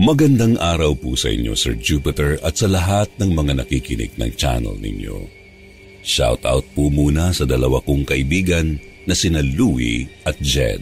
Magandang 0.00 0.56
araw 0.56 0.96
po 0.96 1.12
sa 1.12 1.28
inyo, 1.28 1.52
Sir 1.52 1.76
Jupiter, 1.76 2.40
at 2.40 2.56
sa 2.56 2.64
lahat 2.72 3.12
ng 3.20 3.36
mga 3.36 3.60
nakikinig 3.60 4.16
ng 4.16 4.32
channel 4.32 4.72
ninyo. 4.80 5.28
Shout 6.00 6.40
out 6.48 6.64
po 6.72 6.88
muna 6.88 7.36
sa 7.36 7.44
dalawa 7.44 7.84
kong 7.84 8.08
kaibigan 8.08 8.80
na 9.04 9.12
sina 9.12 9.44
Louie 9.44 10.08
at 10.24 10.40
Jed. 10.40 10.80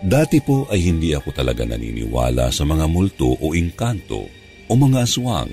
Dati 0.00 0.40
po 0.40 0.64
ay 0.72 0.80
hindi 0.80 1.12
ako 1.12 1.36
talaga 1.36 1.68
naniniwala 1.68 2.48
sa 2.48 2.64
mga 2.64 2.88
multo 2.88 3.36
o 3.36 3.52
inkanto 3.52 4.24
o 4.64 4.72
mga 4.72 5.04
aswang. 5.04 5.52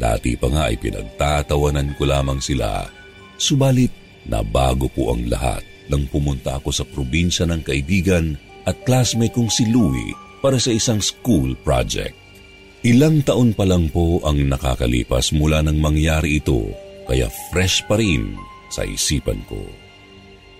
Dati 0.00 0.32
pa 0.32 0.48
nga 0.48 0.72
ay 0.72 0.80
pinagtatawanan 0.80 1.92
ko 1.92 2.08
lamang 2.08 2.40
sila. 2.40 2.88
Subalit 3.36 3.92
na 4.24 4.40
bago 4.40 4.88
po 4.88 5.12
ang 5.12 5.28
lahat 5.28 5.60
nang 5.92 6.08
pumunta 6.08 6.56
ako 6.56 6.72
sa 6.72 6.88
probinsya 6.88 7.44
ng 7.52 7.60
kaibigan 7.60 8.40
at 8.64 8.80
classmate 8.88 9.36
kong 9.36 9.52
si 9.52 9.68
Louie 9.68 10.24
para 10.44 10.60
sa 10.60 10.76
isang 10.76 11.00
school 11.00 11.56
project. 11.64 12.12
Ilang 12.84 13.24
taon 13.24 13.56
pa 13.56 13.64
lang 13.64 13.88
po 13.88 14.20
ang 14.28 14.36
nakakalipas 14.44 15.32
mula 15.32 15.64
nang 15.64 15.80
mangyari 15.80 16.36
ito, 16.36 16.68
kaya 17.08 17.32
fresh 17.48 17.80
pa 17.88 17.96
rin 17.96 18.36
sa 18.68 18.84
isipan 18.84 19.40
ko. 19.48 19.56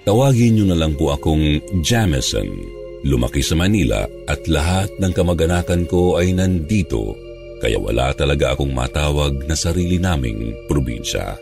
Tawagin 0.09 0.57
niyo 0.57 0.65
na 0.73 0.81
lang 0.81 0.97
po 0.97 1.13
akong 1.13 1.61
Jamison. 1.85 2.49
Lumaki 3.05 3.45
sa 3.45 3.53
Manila 3.61 4.09
at 4.25 4.41
lahat 4.49 4.89
ng 4.97 5.13
kamag-anakan 5.13 5.85
ko 5.85 6.17
ay 6.17 6.33
nandito, 6.33 7.13
kaya 7.61 7.77
wala 7.77 8.17
talaga 8.17 8.57
akong 8.57 8.73
matawag 8.73 9.45
na 9.45 9.53
sarili 9.53 10.01
naming 10.01 10.65
probinsya. 10.65 11.37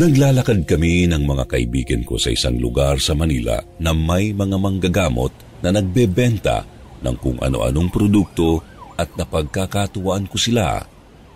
Naglalakad 0.00 0.64
kami 0.64 1.04
ng 1.12 1.20
mga 1.28 1.44
kaibigan 1.52 2.00
ko 2.08 2.16
sa 2.16 2.32
isang 2.32 2.56
lugar 2.56 2.96
sa 2.96 3.12
Manila 3.12 3.60
na 3.76 3.92
may 3.92 4.32
mga 4.32 4.56
manggagamot 4.56 5.60
na 5.60 5.68
nagbebenta 5.76 6.73
ng 7.04 7.16
kung 7.20 7.38
ano-anong 7.44 7.92
produkto 7.92 8.64
at 8.96 9.12
napagkakatuwaan 9.14 10.24
ko 10.26 10.40
sila 10.40 10.82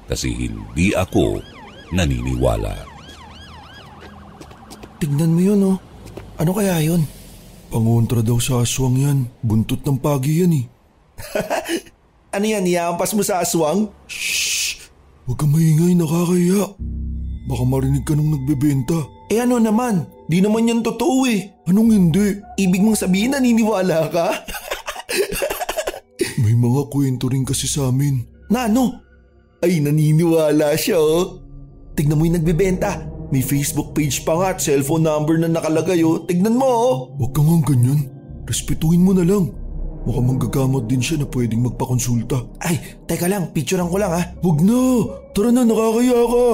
kasi 0.09 0.33
hindi 0.33 0.97
ako 0.97 1.45
naniniwala. 1.93 2.73
Tignan 4.99 5.37
mo 5.37 5.41
yun, 5.45 5.61
oh. 5.63 5.79
Ano 6.41 6.51
kaya 6.57 6.81
yun? 6.83 7.07
Pangontra 7.69 8.25
daw 8.25 8.41
sa 8.41 8.65
aswang 8.65 8.99
yan. 8.99 9.19
Buntot 9.45 9.85
ng 9.85 10.01
pagi 10.01 10.43
yan, 10.43 10.53
eh. 10.59 10.67
ano 12.35 12.45
yan, 12.49 12.67
iampas 12.67 13.13
mo 13.15 13.23
sa 13.23 13.45
aswang? 13.45 13.93
Shh! 14.09 14.89
Huwag 15.29 15.39
kang 15.39 15.53
maingay, 15.53 15.93
nakakaya. 15.93 16.73
Baka 17.47 17.63
marinig 17.69 18.05
ka 18.09 18.17
nung 18.17 18.33
nagbebenta. 18.33 18.97
Eh 19.29 19.45
ano 19.45 19.61
naman? 19.61 20.09
Di 20.25 20.41
naman 20.41 20.69
yan 20.69 20.81
totoo 20.81 21.29
eh. 21.29 21.53
Anong 21.69 21.93
hindi? 21.93 22.41
Ibig 22.57 22.81
mong 22.81 22.97
sabihin 22.97 23.37
naniniwala 23.37 24.09
ka? 24.09 24.27
May 26.39 26.55
mga 26.55 26.87
kwento 26.95 27.27
rin 27.27 27.43
kasi 27.43 27.67
sa 27.67 27.91
amin. 27.91 28.23
Na 28.47 28.71
ano? 28.71 29.03
Ay 29.59 29.83
naniniwala 29.83 30.79
siya 30.79 31.03
oh. 31.03 31.43
Tignan 31.99 32.15
mo 32.15 32.23
yung 32.23 32.39
nagbebenta. 32.39 33.03
May 33.35 33.43
Facebook 33.43 33.93
page 33.93 34.23
pa 34.23 34.39
nga 34.39 34.55
at 34.55 34.63
cellphone 34.63 35.03
number 35.03 35.35
na 35.37 35.51
nakalagay 35.51 36.07
oh. 36.07 36.23
Tignan 36.23 36.55
mo 36.55 36.69
oh. 36.71 36.95
Huwag 37.19 37.35
ka 37.35 37.43
nga 37.43 37.57
ganyan. 37.75 38.01
Respetuhin 38.47 39.03
mo 39.03 39.13
na 39.13 39.27
lang. 39.27 39.51
Mukhang 40.07 40.25
manggagamot 40.31 40.87
din 40.87 41.03
siya 41.03 41.21
na 41.21 41.27
pwedeng 41.29 41.69
magpakonsulta. 41.69 42.41
Ay, 42.65 42.81
teka 43.05 43.29
lang, 43.29 43.51
picturean 43.53 43.91
ko 43.91 43.99
lang 44.01 44.15
ha. 44.15 44.23
Huwag 44.41 44.65
na, 44.65 44.81
tara 45.37 45.51
na, 45.53 45.69
nakakaya 45.69 46.21
ka. 46.25 46.47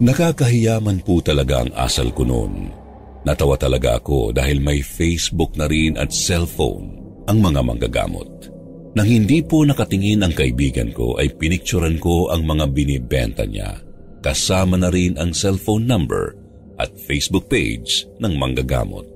Nakakahiyaman 0.00 1.04
po 1.04 1.20
talaga 1.20 1.60
ang 1.60 1.70
asal 1.76 2.08
ko 2.16 2.24
noon. 2.24 2.72
Natawa 3.20 3.60
talaga 3.60 4.00
ako 4.00 4.32
dahil 4.32 4.64
may 4.64 4.80
Facebook 4.80 5.52
na 5.60 5.68
rin 5.68 6.00
at 6.00 6.08
cellphone 6.08 6.96
ang 7.28 7.44
mga 7.44 7.60
manggagamot. 7.60 8.48
Nang 8.96 9.06
hindi 9.06 9.44
po 9.44 9.62
nakatingin 9.62 10.24
ang 10.24 10.34
kaibigan 10.34 10.90
ko 10.90 11.20
ay 11.20 11.30
pinikturan 11.36 12.00
ko 12.00 12.32
ang 12.32 12.42
mga 12.48 12.64
binibenta 12.72 13.44
niya. 13.44 13.76
Kasama 14.24 14.80
na 14.80 14.88
rin 14.90 15.20
ang 15.20 15.36
cellphone 15.36 15.84
number 15.84 16.34
at 16.80 16.90
Facebook 17.06 17.46
page 17.52 18.08
ng 18.18 18.34
manggagamot. 18.40 19.06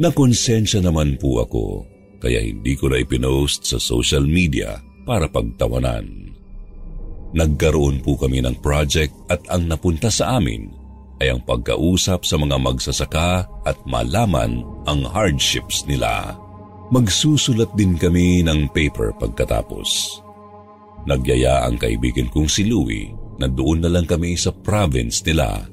Nakonsensya 0.00 0.82
naman 0.82 1.20
po 1.20 1.44
ako 1.44 1.64
kaya 2.18 2.40
hindi 2.40 2.74
ko 2.74 2.88
na 2.88 2.98
ipinost 3.04 3.68
sa 3.68 3.76
social 3.76 4.24
media 4.24 4.80
para 5.04 5.28
pagtawanan. 5.28 6.08
Nagkaroon 7.36 8.00
po 8.00 8.16
kami 8.16 8.40
ng 8.40 8.56
project 8.64 9.12
at 9.28 9.44
ang 9.52 9.68
napunta 9.68 10.08
sa 10.08 10.40
amin 10.40 10.83
ay 11.22 11.30
ang 11.30 11.40
pagkausap 11.42 12.26
sa 12.26 12.36
mga 12.38 12.56
magsasaka 12.58 13.46
at 13.66 13.78
malaman 13.86 14.66
ang 14.88 15.06
hardships 15.06 15.86
nila. 15.86 16.34
Magsusulat 16.90 17.70
din 17.78 17.96
kami 17.96 18.44
ng 18.44 18.70
paper 18.70 19.14
pagkatapos. 19.18 20.20
Nagyaya 21.04 21.68
ang 21.68 21.76
kaibigan 21.76 22.28
kong 22.32 22.48
si 22.48 22.64
Louie 22.64 23.12
na 23.36 23.50
doon 23.50 23.84
na 23.84 23.90
lang 23.90 24.06
kami 24.08 24.38
sa 24.38 24.50
province 24.52 25.20
nila 25.26 25.66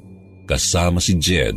kasama 0.49 0.99
si 0.99 1.15
Jed 1.15 1.55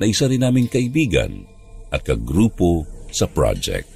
na 0.00 0.08
isa 0.08 0.24
rin 0.24 0.40
naming 0.40 0.70
kaibigan 0.70 1.44
at 1.92 2.00
kagrupo 2.06 2.88
sa 3.12 3.28
project. 3.28 3.90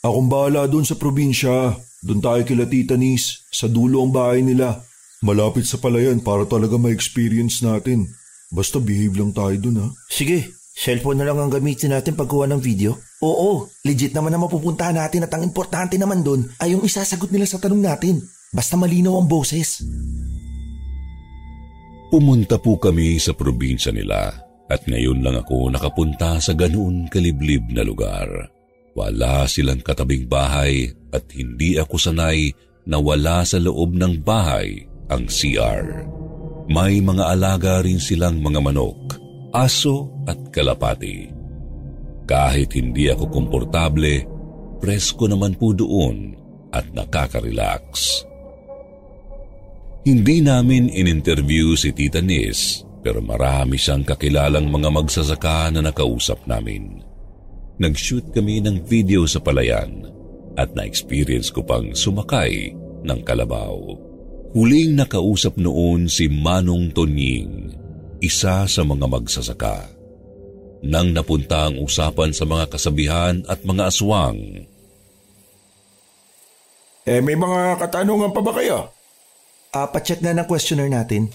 Akong 0.00 0.30
bahala 0.32 0.64
doon 0.64 0.86
sa 0.86 0.96
probinsya. 0.96 1.76
Doon 2.00 2.20
tayo 2.24 2.42
kila 2.48 2.64
Tita 2.64 2.96
Nis, 2.96 3.44
sa 3.52 3.68
dulo 3.68 4.00
ang 4.00 4.12
bahay 4.14 4.40
nila. 4.40 4.80
Malapit 5.20 5.68
sa 5.68 5.76
palayan 5.76 6.16
para 6.24 6.48
talaga 6.48 6.80
ma-experience 6.80 7.60
natin. 7.60 8.08
Basta 8.48 8.80
behave 8.80 9.20
lang 9.20 9.36
tayo 9.36 9.52
doon 9.60 9.76
ha. 9.84 9.88
Sige, 10.08 10.48
cellphone 10.72 11.20
na 11.20 11.28
lang 11.28 11.36
ang 11.36 11.52
gamitin 11.52 11.92
natin 11.92 12.16
pagkuha 12.16 12.48
ng 12.48 12.56
video. 12.56 12.96
Oo, 13.20 13.68
legit 13.84 14.16
naman 14.16 14.32
na 14.32 14.40
mapupuntahan 14.40 14.96
natin 14.96 15.28
at 15.28 15.32
ang 15.36 15.44
importante 15.44 16.00
naman 16.00 16.24
doon 16.24 16.48
ay 16.64 16.72
yung 16.72 16.80
isasagot 16.80 17.28
nila 17.28 17.44
sa 17.44 17.60
tanong 17.60 17.84
natin. 17.84 18.16
Basta 18.48 18.80
malinaw 18.80 19.20
ang 19.20 19.28
boses. 19.28 19.84
Pumunta 22.08 22.56
po 22.56 22.80
kami 22.80 23.20
sa 23.20 23.36
probinsya 23.36 23.92
nila 23.92 24.32
at 24.72 24.88
ngayon 24.88 25.20
lang 25.20 25.36
ako 25.36 25.68
nakapunta 25.68 26.40
sa 26.40 26.56
ganoon 26.56 27.12
kaliblib 27.12 27.68
na 27.76 27.84
lugar. 27.84 28.26
Wala 28.96 29.44
silang 29.44 29.84
katabing 29.84 30.24
bahay 30.32 30.88
at 31.12 31.28
hindi 31.36 31.76
ako 31.76 32.00
sanay 32.00 32.56
na 32.88 32.96
wala 32.96 33.44
sa 33.44 33.60
loob 33.60 33.94
ng 33.94 34.24
bahay 34.24 34.89
ang 35.10 35.26
CR. 35.26 36.06
May 36.70 37.02
mga 37.02 37.34
alaga 37.34 37.82
rin 37.82 37.98
silang 37.98 38.38
mga 38.38 38.62
manok, 38.62 39.18
aso 39.50 40.08
at 40.30 40.38
kalapati. 40.54 41.28
Kahit 42.30 42.78
hindi 42.78 43.10
ako 43.10 43.26
komportable, 43.26 44.22
presko 44.78 45.26
naman 45.26 45.58
po 45.58 45.74
doon 45.74 46.38
at 46.70 46.86
nakaka-relax. 46.94 48.22
Hindi 50.06 50.40
namin 50.40 50.88
in-interview 50.88 51.74
si 51.74 51.90
Tita 51.90 52.22
Nis 52.22 52.86
pero 53.02 53.18
marami 53.18 53.76
siyang 53.76 54.06
kakilalang 54.06 54.70
mga 54.70 54.88
magsasaka 54.94 55.74
na 55.74 55.84
nakausap 55.84 56.46
namin 56.46 57.10
nag-shoot 57.80 58.28
kami 58.36 58.60
ng 58.60 58.84
video 58.84 59.24
sa 59.24 59.40
palayan 59.40 60.04
at 60.60 60.68
na-experience 60.76 61.48
ko 61.48 61.64
pang 61.64 61.96
sumakay 61.96 62.76
ng 63.08 63.20
kalabaw. 63.24 63.96
Huling 64.50 64.98
nakausap 64.98 65.62
noon 65.62 66.10
si 66.10 66.26
Manong 66.26 66.90
Tonying, 66.90 67.70
isa 68.18 68.66
sa 68.66 68.82
mga 68.82 69.06
magsasaka. 69.06 69.86
Nang 70.82 71.14
napunta 71.14 71.70
ang 71.70 71.78
usapan 71.78 72.34
sa 72.34 72.50
mga 72.50 72.66
kasabihan 72.66 73.46
at 73.46 73.62
mga 73.62 73.86
aswang. 73.86 74.66
Eh 77.06 77.22
may 77.22 77.38
mga 77.38 77.78
katanungan 77.78 78.34
pa 78.34 78.42
ba 78.42 78.50
kayo? 78.58 78.90
Ah, 79.70 79.86
pa-check 79.86 80.18
na 80.18 80.34
ng 80.34 80.50
questionnaire 80.50 80.90
natin. 80.90 81.30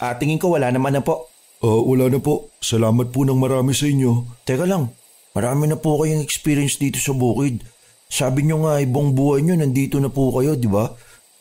Ah, 0.00 0.16
tingin 0.16 0.40
ko 0.40 0.56
wala 0.56 0.72
naman 0.72 0.96
na 0.96 1.04
po. 1.04 1.28
Ah, 1.60 1.84
wala 1.84 2.08
na 2.08 2.16
po. 2.16 2.48
Salamat 2.64 3.12
po 3.12 3.28
ng 3.28 3.36
marami 3.36 3.76
sa 3.76 3.84
inyo. 3.84 4.40
Teka 4.48 4.64
lang, 4.64 4.96
marami 5.36 5.68
na 5.68 5.76
po 5.76 6.00
kayong 6.00 6.24
experience 6.24 6.80
dito 6.80 6.96
sa 6.96 7.12
bukid. 7.12 7.60
Sabi 8.08 8.48
nyo 8.48 8.64
nga 8.64 8.80
ibang 8.80 9.12
buhay 9.12 9.44
nyo 9.44 9.52
nandito 9.60 10.00
na 10.00 10.08
po 10.08 10.32
kayo, 10.32 10.56
di 10.56 10.64
ba? 10.64 10.96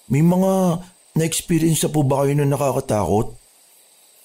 May 0.07 0.23
mga 0.23 0.83
na-experience 1.19 1.83
na 1.83 1.91
po 1.91 2.07
ba 2.07 2.23
kayo 2.23 2.31
na 2.39 2.47
nakakatakot? 2.47 3.35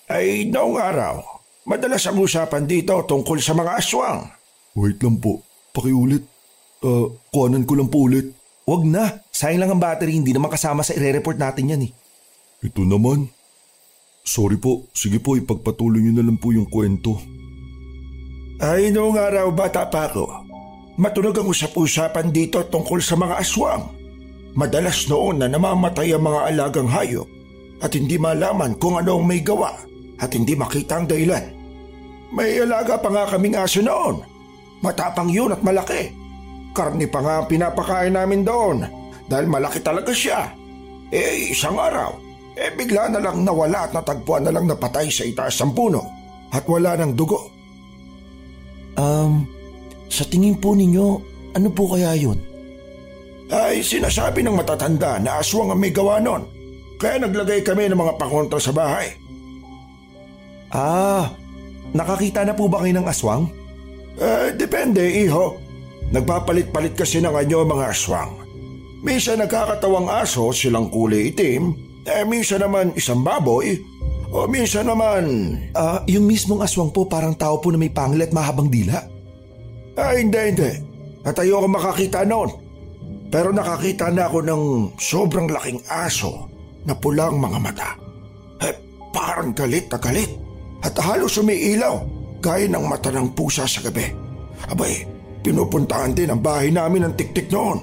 Ay, 0.06 0.46
noong 0.46 0.78
araw, 0.78 1.22
madalas 1.66 2.06
ang 2.06 2.22
usapan 2.22 2.70
dito 2.70 2.94
tungkol 3.02 3.42
sa 3.42 3.54
mga 3.56 3.82
aswang. 3.82 4.30
Wait 4.78 5.02
lang 5.02 5.18
po. 5.18 5.42
Pakiulit. 5.74 6.22
Ah, 6.82 7.10
kuhanan 7.34 7.66
ko 7.66 7.74
lang 7.74 7.90
po 7.90 8.06
ulit. 8.06 8.30
Wag 8.62 8.86
na. 8.86 9.26
Sayang 9.34 9.66
lang 9.66 9.70
ang 9.74 9.82
battery. 9.82 10.14
Hindi 10.14 10.30
naman 10.30 10.54
kasama 10.54 10.86
sa 10.86 10.94
ire-report 10.94 11.38
natin 11.38 11.72
yan 11.74 11.86
eh. 11.88 11.92
Ito 12.62 12.86
naman. 12.86 13.26
Sorry 14.22 14.54
po. 14.54 14.86
Sige 14.94 15.18
po, 15.18 15.34
ipagpatuloy 15.34 15.98
niyo 15.98 16.14
na 16.14 16.26
lang 16.26 16.38
po 16.38 16.54
yung 16.54 16.70
kwento. 16.70 17.18
Ay, 18.62 18.94
noong 18.94 19.18
araw 19.18 19.50
bata 19.50 19.90
pa 19.90 20.06
ako, 20.06 20.46
matunog 20.94 21.34
ang 21.34 21.50
usap-usapan 21.50 22.30
dito 22.30 22.62
tungkol 22.62 23.02
sa 23.02 23.18
mga 23.18 23.34
aswang. 23.42 24.01
Madalas 24.52 25.08
noon 25.08 25.40
na 25.40 25.48
namamatay 25.48 26.12
ang 26.12 26.28
mga 26.28 26.40
alagang 26.52 26.90
hayop 26.90 27.24
at 27.80 27.96
hindi 27.96 28.20
malaman 28.20 28.76
kung 28.76 29.00
ano 29.00 29.16
ang 29.16 29.24
may 29.24 29.40
gawa 29.40 29.72
at 30.20 30.30
hindi 30.36 30.52
makita 30.52 31.00
ang 31.00 31.08
dahilan. 31.08 31.44
May 32.36 32.60
alaga 32.60 33.00
pa 33.00 33.08
nga 33.08 33.24
kaming 33.32 33.56
aso 33.56 33.80
noon. 33.80 34.20
Matapang 34.84 35.32
yun 35.32 35.56
at 35.56 35.64
malaki. 35.64 36.12
Karni 36.72 37.08
pa 37.08 37.20
nga 37.20 37.34
ang 37.40 37.46
pinapakain 37.48 38.12
namin 38.12 38.44
doon 38.44 38.84
dahil 39.28 39.48
malaki 39.48 39.80
talaga 39.80 40.12
siya. 40.12 40.52
Eh 41.12 41.52
isang 41.52 41.76
araw, 41.76 42.16
eh 42.56 42.72
bigla 42.72 43.08
na 43.12 43.20
lang 43.20 43.44
nawala 43.44 43.88
at 43.88 43.92
natagpuan 43.92 44.44
na 44.44 44.52
lang 44.52 44.68
napatay 44.68 45.08
sa 45.08 45.24
itaas 45.24 45.60
ng 45.60 45.72
puno 45.72 46.04
at 46.52 46.64
wala 46.68 46.96
ng 47.00 47.12
dugo. 47.16 47.48
Um, 48.96 49.48
sa 50.12 50.24
tingin 50.28 50.60
po 50.60 50.76
ninyo, 50.76 51.06
ano 51.56 51.68
po 51.72 51.96
kaya 51.96 52.12
yun? 52.16 52.51
Ay 53.52 53.84
sinasabi 53.84 54.40
ng 54.40 54.56
matatanda 54.56 55.20
na 55.20 55.36
aswang 55.36 55.68
ang 55.68 55.76
may 55.76 55.92
gawa 55.92 56.16
nun. 56.16 56.48
Kaya 56.96 57.20
naglagay 57.20 57.60
kami 57.60 57.92
ng 57.92 58.00
mga 58.00 58.16
pakontra 58.16 58.56
sa 58.56 58.72
bahay. 58.72 59.12
Ah, 60.72 61.28
nakakita 61.92 62.48
na 62.48 62.56
po 62.56 62.64
ba 62.64 62.80
kayo 62.80 62.96
ng 62.96 63.04
aswang? 63.04 63.52
Eh, 64.16 64.56
depende, 64.56 65.04
iho. 65.04 65.60
Nagpapalit-palit 66.08 66.96
kasi 66.96 67.20
ng 67.20 67.36
anyo 67.36 67.68
mga 67.68 67.92
aswang. 67.92 68.32
Minsan 69.04 69.44
nagkakatawang 69.44 70.08
aso 70.08 70.48
silang 70.54 70.88
kulay 70.88 71.34
itim, 71.34 71.76
eh 72.08 72.24
minsan 72.24 72.62
naman 72.62 72.94
isang 72.96 73.20
baboy, 73.20 73.76
o 74.32 74.48
minsan 74.48 74.88
naman... 74.88 75.58
Ah, 75.74 76.00
yung 76.08 76.24
mismong 76.24 76.64
aswang 76.64 76.94
po 76.94 77.04
parang 77.04 77.36
tao 77.36 77.60
po 77.60 77.68
na 77.68 77.76
may 77.76 77.92
pangil 77.92 78.22
at 78.24 78.32
mahabang 78.32 78.72
dila. 78.72 79.02
Ah, 79.98 80.16
hindi, 80.16 80.38
hindi. 80.38 80.72
At 81.26 81.36
ayoko 81.36 81.68
makakita 81.68 82.24
noon. 82.24 82.61
Pero 83.32 83.48
nakakita 83.48 84.12
na 84.12 84.28
ako 84.28 84.38
ng 84.44 84.62
sobrang 85.00 85.48
laking 85.48 85.80
aso 85.88 86.52
na 86.84 86.92
pulang 86.92 87.40
mga 87.40 87.58
mata. 87.64 87.90
Eh, 88.60 88.76
parang 89.08 89.56
galit 89.56 89.88
na 89.88 89.96
galit. 89.96 90.28
At 90.84 90.92
halos 91.00 91.40
umiilaw 91.40 91.96
gaya 92.44 92.68
ng 92.68 92.84
mata 92.84 93.08
ng 93.08 93.32
pusa 93.32 93.64
sa 93.64 93.80
gabi. 93.80 94.04
Abay, 94.68 95.08
pinupuntahan 95.40 96.12
din 96.12 96.28
ang 96.28 96.44
bahay 96.44 96.68
namin 96.68 97.08
ng 97.08 97.14
tiktik 97.16 97.48
noon. 97.48 97.80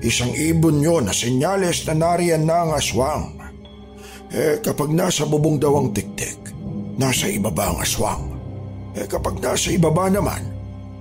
Isang 0.00 0.32
ibon 0.32 0.80
yun 0.80 1.04
na 1.04 1.12
senyales 1.12 1.84
na 1.84 1.92
nariyan 1.92 2.48
na 2.48 2.64
ang 2.64 2.72
aswang. 2.72 3.36
Eh 4.32 4.62
kapag 4.64 4.96
nasa 4.96 5.28
bubong 5.28 5.60
daw 5.60 5.76
ang 5.76 5.92
tiktik, 5.92 6.40
nasa 6.96 7.28
ibaba 7.28 7.68
ang 7.74 7.78
aswang. 7.84 8.22
Eh 8.96 9.04
kapag 9.04 9.44
nasa 9.44 9.68
ibaba 9.74 10.08
naman, 10.08 10.40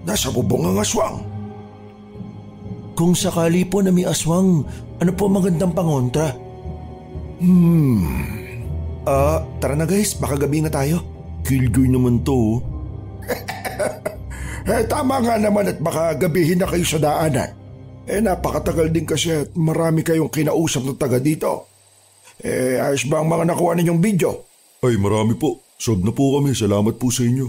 nasa 0.03 0.33
bubong 0.33 0.67
ang 0.73 0.83
aswang. 0.83 1.34
Kung 2.95 3.11
sakali 3.11 3.67
po 3.67 3.83
na 3.83 3.91
may 3.91 4.07
aswang, 4.07 4.63
ano 4.97 5.11
po 5.11 5.27
magandang 5.27 5.75
pangontra? 5.75 6.31
Hmm, 7.43 8.35
Ah, 9.05 9.45
tara 9.61 9.77
na 9.77 9.85
guys, 9.85 10.17
baka 10.17 10.33
gabi 10.33 10.65
na 10.65 10.73
tayo. 10.73 10.97
Killjoy 11.45 11.93
naman 11.93 12.25
to. 12.25 12.33
oh. 12.33 12.57
eh 14.65 14.81
tama 14.89 15.21
nga 15.21 15.37
naman 15.37 15.69
at 15.69 15.77
baka 15.77 16.17
gabihin 16.17 16.57
na 16.57 16.65
kayo 16.65 16.81
sa 16.81 16.97
daanan. 16.97 17.53
Eh 18.09 18.17
napakatagal 18.17 18.89
din 18.89 19.05
kasi 19.05 19.29
at 19.29 19.53
marami 19.53 20.01
kayong 20.01 20.33
kinausap 20.33 20.89
na 20.89 20.97
taga 20.97 21.21
dito. 21.21 21.69
Eh 22.41 22.81
ayos 22.81 23.05
ba 23.05 23.21
ang 23.21 23.29
mga 23.29 23.53
nakuha 23.53 23.77
ninyong 23.77 24.01
video? 24.01 24.41
Ay, 24.81 24.97
marami 24.97 25.37
po. 25.37 25.61
Sob 25.77 26.01
na 26.01 26.09
po 26.09 26.41
kami. 26.41 26.57
Salamat 26.57 26.97
po 26.97 27.13
sa 27.13 27.21
inyo. 27.25 27.45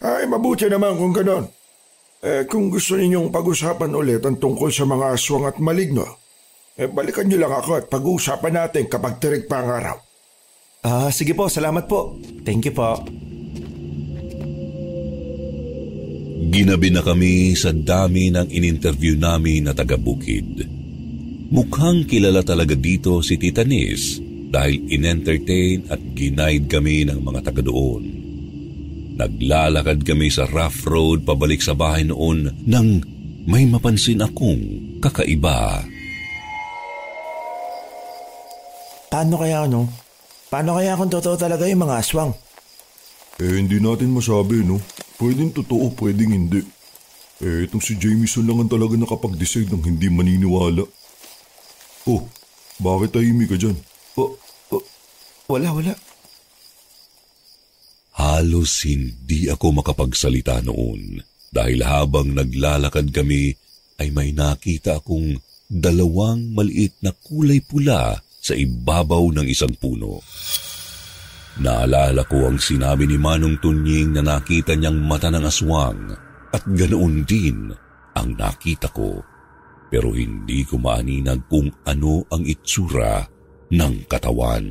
Ay 0.00 0.24
mabuti 0.24 0.68
naman 0.72 0.96
kung 0.96 1.12
ganon. 1.12 1.52
Eh 2.26 2.42
kung 2.50 2.66
gusto 2.66 2.98
ninyong 2.98 3.30
pag-usapan 3.30 3.94
ulit 3.94 4.18
ang 4.26 4.34
tungkol 4.34 4.66
sa 4.74 4.82
mga 4.82 5.14
aswang 5.14 5.46
at 5.46 5.62
maligno, 5.62 6.18
eh 6.74 6.90
balikan 6.90 7.30
niyo 7.30 7.38
lang 7.46 7.54
ako 7.54 7.78
at 7.78 7.86
pag-uusapan 7.86 8.66
natin 8.66 8.90
kapag 8.90 9.22
tirig 9.22 9.46
pa 9.46 9.62
ang 9.62 9.70
araw. 9.70 9.96
Ah, 10.82 11.06
sige 11.14 11.38
po, 11.38 11.46
salamat 11.46 11.86
po. 11.86 12.18
Thank 12.42 12.66
you 12.66 12.74
po. 12.74 12.98
Ginabi 16.50 16.88
na 16.90 17.06
kami 17.06 17.54
sa 17.54 17.70
dami 17.70 18.34
ng 18.34 18.50
in-interview 18.50 19.14
namin 19.14 19.70
na 19.70 19.72
taga-bukid. 19.74 20.66
Mukhang 21.54 22.10
kilala 22.10 22.42
talaga 22.42 22.74
dito 22.74 23.22
si 23.22 23.38
Tita 23.38 23.62
Nis 23.62 24.18
dahil 24.50 24.82
in-entertain 24.90 25.86
at 25.94 26.02
ginaid 26.18 26.66
kami 26.66 27.06
ng 27.06 27.22
mga 27.22 27.40
taga 27.46 27.62
doon. 27.62 28.15
Naglalakad 29.16 30.04
kami 30.04 30.28
sa 30.28 30.44
rough 30.44 30.84
road 30.84 31.24
pabalik 31.24 31.64
sa 31.64 31.72
bahay 31.72 32.04
noon 32.04 32.52
nang 32.68 33.00
may 33.48 33.64
mapansin 33.64 34.20
akong 34.20 34.60
kakaiba. 35.00 35.80
Paano 39.08 39.34
kaya 39.40 39.64
ano? 39.64 39.88
Paano 40.52 40.76
kaya 40.76 40.98
kung 41.00 41.08
totoo 41.08 41.40
talaga 41.40 41.64
yung 41.64 41.88
mga 41.88 41.96
aswang? 41.96 42.36
Eh, 43.40 43.56
hindi 43.56 43.80
natin 43.80 44.12
masabi, 44.12 44.60
no? 44.60 44.76
Pwedeng 45.16 45.52
totoo, 45.56 45.96
pwedeng 45.96 46.36
hindi. 46.36 46.60
Eh, 47.40 47.64
itong 47.68 47.80
si 47.80 47.96
Jameson 47.96 48.44
lang 48.44 48.64
ang 48.64 48.70
talaga 48.72 48.96
nakapag-decide 48.96 49.72
ng 49.72 49.84
hindi 49.84 50.12
maniniwala. 50.12 50.84
Oh, 52.04 52.28
bakit 52.80 53.16
tahimik 53.16 53.52
ka 53.52 53.56
dyan? 53.56 53.76
O, 54.16 54.36
o, 54.72 54.76
wala, 55.48 55.72
wala. 55.72 55.92
Halos 58.16 58.88
hindi 58.88 59.52
ako 59.52 59.84
makapagsalita 59.84 60.64
noon 60.64 61.20
dahil 61.52 61.84
habang 61.84 62.32
naglalakad 62.32 63.12
kami 63.12 63.52
ay 64.00 64.08
may 64.08 64.32
nakita 64.32 65.00
akong 65.00 65.36
dalawang 65.68 66.56
maliit 66.56 66.96
na 67.04 67.12
kulay 67.12 67.60
pula 67.60 68.16
sa 68.40 68.56
ibabaw 68.56 69.36
ng 69.36 69.46
isang 69.48 69.72
puno. 69.76 70.24
Naalala 71.60 72.24
ko 72.28 72.52
ang 72.52 72.60
sinabi 72.60 73.08
ni 73.08 73.16
Manong 73.16 73.60
Tunying 73.60 74.16
na 74.16 74.22
nakita 74.24 74.76
niyang 74.76 75.00
mata 75.00 75.32
ng 75.32 75.44
aswang 75.44 76.12
at 76.52 76.62
ganoon 76.64 77.24
din 77.24 77.72
ang 78.16 78.28
nakita 78.36 78.92
ko. 78.92 79.20
Pero 79.92 80.12
hindi 80.12 80.64
ko 80.64 80.76
maaninag 80.80 81.48
kung 81.48 81.68
ano 81.88 82.24
ang 82.28 82.44
itsura 82.44 83.24
ng 83.72 83.94
katawan. 84.08 84.66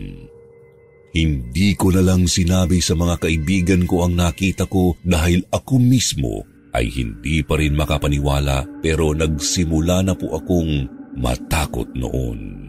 Hindi 1.15 1.79
ko 1.79 1.95
na 1.95 2.03
lang 2.03 2.27
sinabi 2.27 2.83
sa 2.83 2.91
mga 2.91 3.23
kaibigan 3.23 3.87
ko 3.87 4.03
ang 4.03 4.19
nakita 4.19 4.67
ko 4.67 4.99
dahil 4.99 5.47
ako 5.47 5.79
mismo 5.79 6.43
ay 6.75 6.91
hindi 6.91 7.39
pa 7.39 7.55
rin 7.55 7.71
makapaniwala 7.71 8.83
pero 8.83 9.15
nagsimula 9.15 10.03
na 10.03 10.11
po 10.11 10.35
akong 10.35 10.91
matakot 11.15 11.87
noon. 11.95 12.67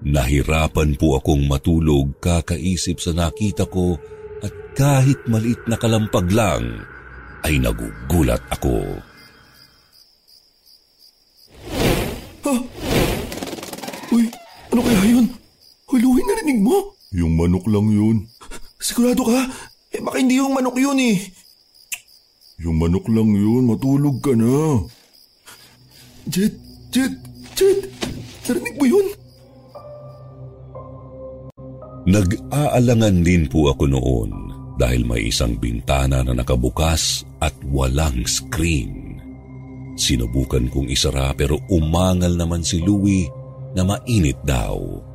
Nahirapan 0.00 0.96
po 0.96 1.20
akong 1.20 1.44
matulog 1.44 2.16
kakaisip 2.24 2.96
sa 3.04 3.12
nakita 3.12 3.68
ko 3.68 4.00
at 4.40 4.72
kahit 4.72 5.20
maliit 5.28 5.60
na 5.68 5.76
kalampag 5.76 6.24
lang 6.32 6.88
ay 7.44 7.60
nagugulat 7.60 8.40
ako. 8.48 8.80
Uy, 14.08 14.24
ano 14.72 14.80
kaya 14.80 15.02
yun? 15.04 15.28
Huluhin 15.84 16.24
narinig 16.24 16.64
mo? 16.64 16.96
Yung 17.10 17.34
manok 17.34 17.66
lang 17.66 17.90
yun. 17.90 18.22
Sigurado 18.78 19.26
ka? 19.26 19.50
Eh 19.90 19.98
baka 19.98 20.22
hindi 20.22 20.38
yung 20.38 20.54
manok 20.54 20.78
yun 20.78 20.94
eh. 21.02 21.18
Yung 22.62 22.78
manok 22.78 23.10
lang 23.10 23.34
yun. 23.34 23.66
Matulog 23.66 24.22
ka 24.22 24.30
na. 24.38 24.78
Jet, 26.30 26.54
Jet, 26.94 27.10
Jet, 27.58 27.82
narinig 28.46 28.78
mo 28.78 28.86
yun? 28.86 29.06
Nag-aalangan 32.06 33.26
din 33.26 33.50
po 33.50 33.74
ako 33.74 33.90
noon 33.90 34.30
dahil 34.78 35.02
may 35.02 35.34
isang 35.34 35.58
bintana 35.58 36.22
na 36.22 36.30
nakabukas 36.30 37.26
at 37.42 37.52
walang 37.74 38.22
screen. 38.22 39.18
Sinubukan 39.98 40.70
kong 40.70 40.88
isara 40.88 41.34
pero 41.34 41.58
umangal 41.66 42.38
naman 42.38 42.62
si 42.62 42.78
Louie 42.78 43.26
na 43.74 43.82
mainit 43.82 44.38
daw. 44.46 45.09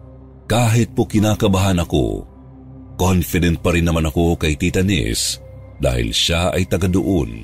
Kahit 0.45 0.93
po 0.93 1.09
kinakabahan 1.09 1.81
ako, 1.81 2.21
confident 3.01 3.57
pa 3.65 3.73
rin 3.73 3.89
naman 3.89 4.05
ako 4.05 4.37
kay 4.37 4.53
Tita 4.53 4.85
Nis 4.85 5.41
dahil 5.81 6.13
siya 6.13 6.53
ay 6.53 6.69
taga 6.69 6.85
doon 6.85 7.43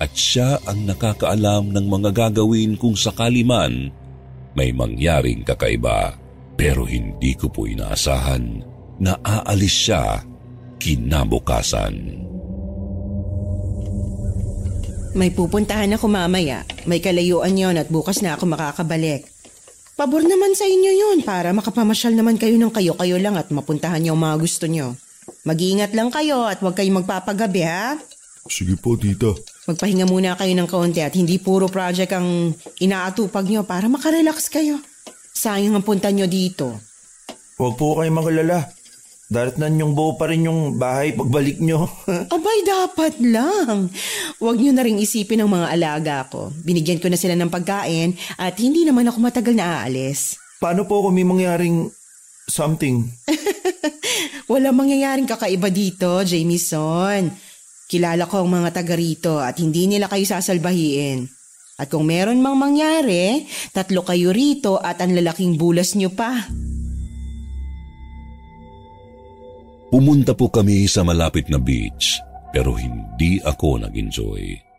at 0.00 0.16
siya 0.16 0.56
ang 0.64 0.88
nakakaalam 0.88 1.68
ng 1.68 1.86
mga 1.86 2.10
gagawin 2.16 2.80
kung 2.80 2.96
sakali 2.96 3.44
man 3.44 3.92
may 4.56 4.72
mangyaring 4.72 5.44
kakaiba. 5.44 6.16
Pero 6.56 6.84
hindi 6.84 7.36
ko 7.36 7.48
po 7.52 7.64
inaasahan 7.68 8.44
na 9.00 9.16
aalis 9.20 9.76
siya 9.88 10.24
kinabukasan. 10.80 12.24
May 15.12 15.34
pupuntahan 15.34 15.90
ako 15.96 16.06
mamaya. 16.06 16.62
May 16.86 17.02
kalayuan 17.02 17.56
yon 17.56 17.80
at 17.80 17.88
bukas 17.92 18.22
na 18.22 18.36
ako 18.38 18.54
makakabalik. 18.54 19.26
Pabor 20.00 20.24
naman 20.24 20.56
sa 20.56 20.64
inyo 20.64 20.92
yun 20.96 21.18
para 21.20 21.52
makapamasyal 21.52 22.16
naman 22.16 22.40
kayo 22.40 22.56
ng 22.56 22.72
kayo-kayo 22.72 23.20
lang 23.20 23.36
at 23.36 23.52
mapuntahan 23.52 24.00
niyo 24.00 24.16
ang 24.16 24.24
mga 24.24 24.36
gusto 24.40 24.64
niyo. 24.64 24.96
Mag-iingat 25.44 25.92
lang 25.92 26.08
kayo 26.08 26.48
at 26.48 26.56
huwag 26.64 26.72
kayong 26.72 27.04
magpapagabi 27.04 27.68
ha. 27.68 28.00
Sige 28.48 28.80
po, 28.80 28.96
tita. 28.96 29.36
Magpahinga 29.68 30.08
muna 30.08 30.40
kayo 30.40 30.56
ng 30.56 30.64
kaunti 30.64 31.04
at 31.04 31.12
hindi 31.12 31.36
puro 31.36 31.68
project 31.68 32.16
ang 32.16 32.56
inaatupag 32.80 33.44
nyo 33.44 33.60
para 33.68 33.92
makarelax 33.92 34.48
kayo. 34.48 34.80
Sayang 35.36 35.76
ang 35.76 35.84
punta 35.84 36.08
nyo 36.08 36.24
dito. 36.24 36.80
Huwag 37.60 37.76
po 37.76 38.00
kayo 38.00 38.08
magalala. 38.08 38.72
Daratnan 39.30 39.78
yung 39.78 39.94
buo 39.94 40.18
pa 40.18 40.26
rin 40.26 40.50
yung 40.50 40.74
bahay 40.74 41.14
pagbalik 41.14 41.62
nyo. 41.62 41.86
Abay, 42.34 42.66
dapat 42.66 43.22
lang. 43.22 43.86
Huwag 44.42 44.58
nyo 44.58 44.74
na 44.74 44.82
ring 44.82 44.98
isipin 44.98 45.46
ang 45.46 45.54
mga 45.54 45.70
alaga 45.70 46.26
ko. 46.26 46.50
Binigyan 46.66 46.98
ko 46.98 47.06
na 47.06 47.14
sila 47.14 47.38
ng 47.38 47.46
pagkain 47.46 48.18
at 48.34 48.58
hindi 48.58 48.82
naman 48.82 49.06
ako 49.06 49.22
matagal 49.22 49.54
na 49.54 49.86
aalis. 49.86 50.34
Paano 50.58 50.82
po 50.82 51.06
kung 51.06 51.14
may 51.14 51.22
mangyaring 51.22 51.86
something? 52.50 53.06
Wala 54.50 54.74
mangyayaring 54.74 55.30
kakaiba 55.30 55.70
dito, 55.70 56.26
Jamieson. 56.26 57.30
Kilala 57.86 58.26
ko 58.26 58.42
ang 58.42 58.50
mga 58.50 58.82
taga 58.82 58.98
rito 58.98 59.38
at 59.38 59.62
hindi 59.62 59.86
nila 59.86 60.10
kayo 60.10 60.26
sasalbahiin. 60.26 61.30
At 61.78 61.86
kung 61.86 62.10
meron 62.10 62.42
mang 62.42 62.58
mangyari, 62.58 63.46
tatlo 63.70 64.02
kayo 64.02 64.34
rito 64.34 64.82
at 64.82 64.98
ang 64.98 65.14
lalaking 65.14 65.54
bulas 65.54 65.94
nyo 65.94 66.10
pa. 66.10 66.50
Pumunta 69.90 70.38
po 70.38 70.46
kami 70.46 70.86
sa 70.86 71.02
malapit 71.02 71.50
na 71.50 71.58
beach 71.58 72.22
pero 72.54 72.74
hindi 72.78 73.42
ako 73.42 73.82
nag-enjoy. 73.86 74.70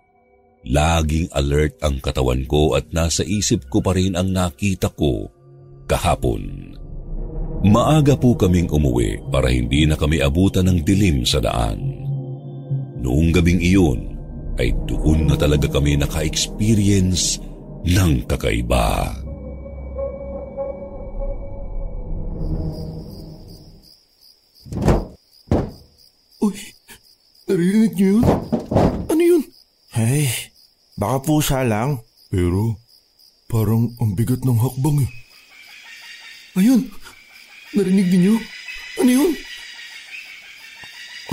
Laging 0.71 1.27
alert 1.35 1.83
ang 1.83 1.99
katawan 1.99 2.47
ko 2.47 2.79
at 2.79 2.87
nasa 2.95 3.25
isip 3.27 3.67
ko 3.67 3.83
pa 3.83 3.91
rin 3.91 4.15
ang 4.15 4.31
nakita 4.31 4.87
ko 4.95 5.27
kahapon. 5.83 6.73
Maaga 7.67 8.15
po 8.17 8.33
kaming 8.39 8.71
umuwi 8.71 9.21
para 9.29 9.51
hindi 9.51 9.85
na 9.85 9.99
kami 9.99 10.23
abutan 10.23 10.71
ng 10.71 10.79
dilim 10.81 11.27
sa 11.27 11.43
daan. 11.43 11.77
Noong 13.03 13.29
gabing 13.35 13.61
iyon 13.61 14.15
ay 14.57 14.73
doon 14.87 15.27
na 15.29 15.35
talaga 15.35 15.67
kami 15.67 15.97
naka-experience 15.99 17.41
ng 17.85 18.25
kakaiba. 18.25 19.20
Narinig 27.51 27.93
niyo 27.99 28.07
yun? 28.15 28.25
Ano 29.11 29.21
yun? 29.21 29.41
Ay, 29.91 30.31
baka 30.95 31.17
pusa 31.27 31.67
lang. 31.67 31.99
Pero 32.31 32.79
parang 33.51 33.91
ang 33.99 34.15
bigat 34.15 34.39
ng 34.47 34.55
hakbang 34.55 35.03
eh. 35.03 35.11
Ayun, 36.55 36.87
narinig 37.75 38.07
niyo? 38.07 38.35
Ano 39.03 39.11
yun? 39.11 39.31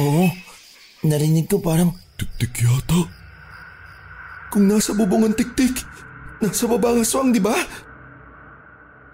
Oo, 0.02 0.24
narinig 1.06 1.46
ko 1.46 1.62
parang... 1.62 1.94
Tiktik 2.18 2.66
yata. 2.66 2.98
Kung 4.50 4.66
nasa 4.66 4.90
bubong 4.90 5.30
ang 5.30 5.38
tiktik, 5.38 5.86
nasa 6.42 6.66
baba 6.66 6.90
ang 6.90 7.06
aswang, 7.06 7.30
di 7.30 7.38
ba? 7.38 7.54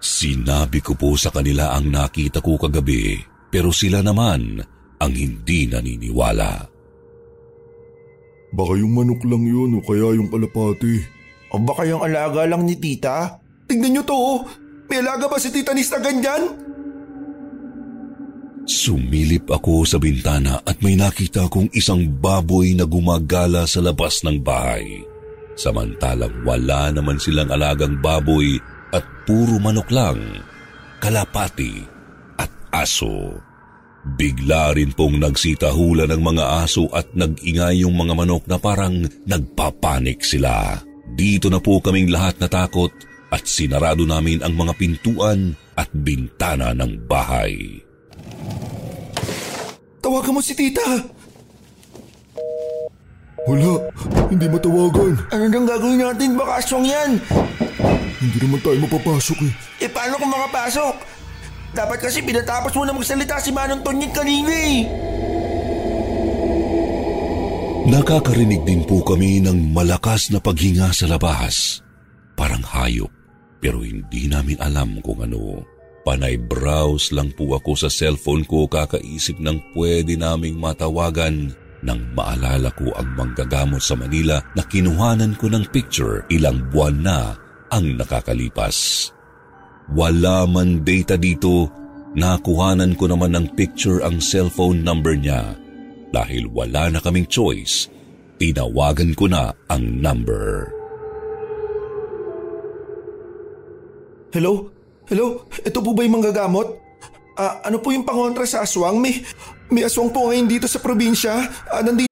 Sinabi 0.01 0.81
ko 0.81 0.97
po 0.97 1.13
sa 1.13 1.29
kanila 1.29 1.77
ang 1.77 1.93
nakita 1.93 2.41
ko 2.41 2.57
kagabi 2.57 3.21
pero 3.53 3.69
sila 3.69 4.01
naman 4.01 4.57
ang 4.97 5.13
hindi 5.13 5.69
naniniwala. 5.69 6.74
Baka 8.55 8.79
yung 8.79 8.95
manok 8.95 9.21
lang 9.27 9.43
yun 9.43 9.75
o 9.75 9.83
kaya 9.83 10.15
yung 10.15 10.31
kalapati. 10.31 11.03
O 11.51 11.59
baka 11.59 11.83
yung 11.83 11.99
alaga 11.99 12.47
lang 12.47 12.63
ni 12.63 12.79
tita? 12.79 13.35
Tingnan 13.67 13.99
niyo 13.99 14.03
to 14.07 14.15
oh. 14.15 14.39
May 14.87 15.03
alaga 15.03 15.27
ba 15.27 15.35
si 15.35 15.51
tita 15.51 15.75
Nis 15.75 15.91
na 15.91 15.99
ganyan? 15.99 16.41
Sumilip 18.65 19.45
ako 19.51 19.85
sa 19.85 20.01
bintana 20.01 20.57
at 20.65 20.81
may 20.81 20.97
nakita 20.97 21.45
kong 21.51 21.69
isang 21.75 22.01
baboy 22.17 22.73
na 22.73 22.89
gumagala 22.89 23.69
sa 23.69 23.77
labas 23.77 24.25
ng 24.25 24.41
bahay. 24.41 25.05
Samantalang 25.53 26.41
wala 26.41 26.89
naman 26.89 27.21
silang 27.21 27.53
alagang 27.53 28.01
baboy 28.01 28.57
at 28.89 29.05
puro 29.29 29.61
manok 29.61 29.85
lang, 29.93 30.17
kalapati 30.97 31.85
at 32.41 32.49
aso. 32.73 33.44
Bigla 34.05 34.77
rin 34.77 34.93
pong 34.93 35.17
nagsitahula 35.17 36.05
ng 36.05 36.21
mga 36.21 36.61
aso 36.61 36.85
at 36.93 37.09
nag-ingay 37.17 37.81
yung 37.81 37.97
mga 37.97 38.13
manok 38.13 38.45
na 38.45 38.61
parang 38.61 39.01
nagpapanik 39.25 40.21
sila. 40.21 40.77
Dito 41.17 41.49
na 41.49 41.57
po 41.57 41.81
kaming 41.81 42.13
lahat 42.13 42.37
natakot 42.37 42.93
at 43.33 43.49
sinarado 43.49 44.05
namin 44.05 44.45
ang 44.45 44.53
mga 44.53 44.77
pintuan 44.77 45.57
at 45.73 45.89
bintana 45.89 46.77
ng 46.77 47.01
bahay. 47.09 47.81
Tawagan 50.05 50.37
mo 50.37 50.41
si 50.45 50.53
tita! 50.53 50.85
Wala, 53.49 53.89
hindi 54.29 54.45
matawagan. 54.45 55.17
Ano 55.33 55.43
nang 55.49 55.65
gagawin 55.65 56.01
natin? 56.01 56.37
Baka 56.37 56.61
aswang 56.61 56.85
yan! 56.85 57.17
Hindi 58.21 58.37
naman 58.41 58.61
tayo 58.61 58.77
mapapasok 58.85 59.39
eh. 59.49 59.53
Eh 59.85 59.89
paano 59.89 60.17
kung 60.21 60.29
makapasok? 60.29 61.14
Dapat 61.75 62.07
kasi 62.07 62.23
pinatapos 62.23 62.71
mo 62.79 62.87
na 62.87 62.95
magsalita 62.95 63.35
si 63.43 63.51
Manong 63.51 63.83
Tonying 63.83 64.15
kanina 64.15 64.53
eh. 64.55 64.87
Nakakarinig 67.85 68.63
din 68.65 68.81
po 68.87 69.03
kami 69.03 69.43
ng 69.43 69.75
malakas 69.75 70.33
na 70.33 70.39
paghinga 70.39 70.89
sa 70.95 71.05
labas. 71.05 71.83
Parang 72.33 72.63
hayop, 72.63 73.11
pero 73.59 73.83
hindi 73.83 74.31
namin 74.31 74.57
alam 74.57 75.03
kung 75.03 75.21
ano. 75.21 75.61
Panay 76.01 76.39
browse 76.39 77.13
lang 77.13 77.35
po 77.35 77.59
ako 77.59 77.75
sa 77.75 77.89
cellphone 77.91 78.47
ko 78.47 78.65
kakaisip 78.65 79.37
ng 79.37 79.75
pwede 79.75 80.15
naming 80.17 80.55
matawagan 80.57 81.53
nang 81.85 82.01
maalala 82.17 82.73
ko 82.73 82.89
ang 82.97 83.13
manggagamot 83.13 83.83
sa 83.83 83.93
Manila 83.93 84.41
na 84.57 84.63
kinuhanan 84.65 85.37
ko 85.37 85.51
ng 85.51 85.69
picture 85.69 86.25
ilang 86.33 86.65
buwan 86.73 86.97
na 87.03 87.19
ang 87.69 87.97
nakakalipas. 87.97 89.09
Wala 89.93 90.49
man 90.49 90.81
data 90.81 91.13
dito, 91.13 91.69
nakuhanan 92.17 92.97
ko 92.97 93.05
naman 93.05 93.37
ng 93.37 93.53
picture 93.53 94.01
ang 94.01 94.17
cellphone 94.17 94.81
number 94.81 95.13
niya. 95.13 95.53
Dahil 96.09 96.49
wala 96.49 96.89
na 96.89 96.97
kaming 96.97 97.29
choice, 97.29 97.85
tinawagan 98.41 99.13
ko 99.13 99.29
na 99.29 99.53
ang 99.69 100.01
number. 100.01 100.73
Hello? 104.33 104.73
Hello? 105.05 105.45
Ito 105.61 105.79
po 105.85 105.93
ba 105.93 106.01
yung 106.01 106.17
manggagamot? 106.17 106.81
Ah, 107.37 107.61
ano 107.69 107.77
po 107.77 107.93
yung 107.93 108.07
pangontra 108.07 108.49
sa 108.49 108.65
aswang? 108.65 108.97
May, 108.97 109.21
may 109.69 109.85
aswang 109.85 110.09
po 110.09 110.33
ngayon 110.33 110.49
dito 110.49 110.65
sa 110.65 110.81
probinsya. 110.81 111.45
Ah, 111.69 111.85
nandito 111.85 112.09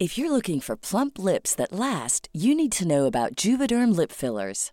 If 0.00 0.16
you're 0.16 0.32
looking 0.32 0.64
for 0.64 0.80
plump 0.80 1.18
lips 1.18 1.52
that 1.60 1.76
last, 1.76 2.32
you 2.32 2.56
need 2.56 2.72
to 2.80 2.88
know 2.88 3.04
about 3.04 3.36
Juvederm 3.36 3.92
lip 3.92 4.08
fillers. 4.08 4.72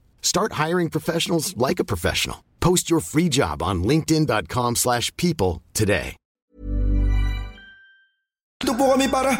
Start 0.21 0.61
hiring 0.61 0.87
professionals 0.87 1.57
like 1.57 1.81
a 1.81 1.83
professional. 1.83 2.45
Post 2.61 2.87
your 2.87 3.01
free 3.01 3.27
job 3.27 3.61
on 3.61 3.83
linkedin.com/people 3.83 4.79
slash 4.79 5.11
people 5.17 5.61
today. 5.73 6.15
Ito 8.61 8.77
po 8.77 8.93
kami 8.93 9.09
para... 9.09 9.33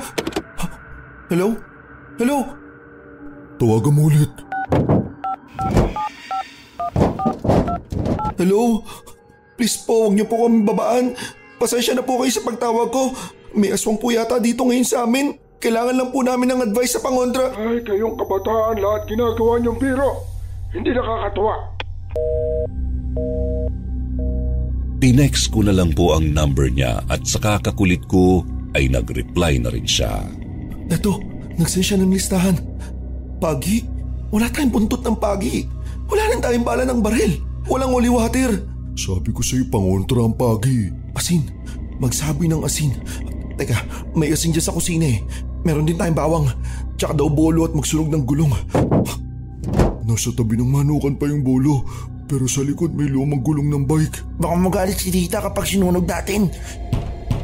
Hello? 1.30 1.54
Hello? 2.18 2.38
Tawagan 3.62 3.94
mo 3.94 4.10
ulit. 4.10 4.34
Hello? 8.42 8.82
Please 9.62 9.78
po, 9.86 10.10
huwag 10.10 10.18
niyo 10.18 10.26
po 10.26 10.50
kami 10.50 10.66
babaan. 10.66 11.14
Pasensya 11.62 11.94
na 11.94 12.02
po 12.02 12.18
kayo 12.18 12.34
sa 12.34 12.42
pagtawag 12.42 12.90
ko. 12.90 13.14
May 13.54 13.70
aswang 13.70 14.02
po 14.02 14.10
yata 14.10 14.42
dito 14.42 14.66
ngayon 14.66 14.90
sa 14.90 15.06
amin. 15.06 15.38
Kailangan 15.62 15.94
lang 15.94 16.10
po 16.10 16.26
namin 16.26 16.50
ng 16.50 16.74
advice 16.74 16.98
sa 16.98 17.06
pangontra. 17.06 17.54
Ay, 17.54 17.86
kayong 17.86 18.18
kabataan, 18.18 18.82
lahat 18.82 19.06
ginagawa 19.06 19.62
niyong 19.62 19.78
biro. 19.78 20.31
Hindi 20.72 20.90
nakakatuwa. 20.96 21.56
Tinext 25.02 25.50
ko 25.52 25.66
na 25.66 25.74
lang 25.76 25.92
po 25.98 26.16
ang 26.16 26.32
number 26.32 26.70
niya 26.72 27.02
at 27.10 27.26
sa 27.28 27.42
kakakulit 27.42 28.06
ko 28.08 28.46
ay 28.78 28.88
nag-reply 28.88 29.60
na 29.60 29.74
rin 29.74 29.84
siya. 29.84 30.24
Eto, 30.88 31.20
nagsend 31.60 31.84
siya 31.84 31.98
ng 32.00 32.14
listahan. 32.14 32.56
Pagi? 33.42 33.84
Wala 34.32 34.48
tayong 34.48 34.72
buntot 34.72 35.04
ng 35.04 35.18
pagi. 35.20 35.68
Wala 36.08 36.24
rin 36.32 36.40
tayong 36.40 36.64
bala 36.64 36.88
ng 36.88 37.02
baril. 37.04 37.34
Walang 37.68 37.92
holy 37.92 38.08
water. 38.14 38.56
Sabi 38.96 39.36
ko 39.36 39.44
sa'yo 39.44 39.68
pangontra 39.68 40.24
ang 40.24 40.38
pagi. 40.38 40.88
Asin. 41.18 41.44
Magsabi 42.00 42.48
ng 42.48 42.64
asin. 42.64 42.96
Teka, 43.60 43.76
may 44.16 44.32
asin 44.32 44.56
dyan 44.56 44.64
sa 44.64 44.72
kusina 44.72 45.10
eh. 45.10 45.20
Meron 45.68 45.84
din 45.84 46.00
tayong 46.00 46.16
bawang. 46.16 46.48
Tsaka 46.96 47.18
daw 47.18 47.28
bolo 47.28 47.68
at 47.68 47.76
magsunog 47.76 48.08
ng 48.08 48.24
gulong. 48.24 48.54
Nasa 50.06 50.34
tabi 50.34 50.58
ng 50.58 50.70
manukan 50.70 51.14
pa 51.18 51.30
yung 51.30 51.46
bolo. 51.46 51.86
Pero 52.26 52.48
sa 52.48 52.64
likod 52.64 52.96
may 52.96 53.12
lumang 53.12 53.44
gulong 53.44 53.68
ng 53.70 53.84
bike. 53.86 54.40
Baka 54.40 54.56
magalit 54.56 54.98
si 54.98 55.12
tita 55.12 55.44
kapag 55.44 55.68
sinunog 55.68 56.08
natin. 56.08 56.48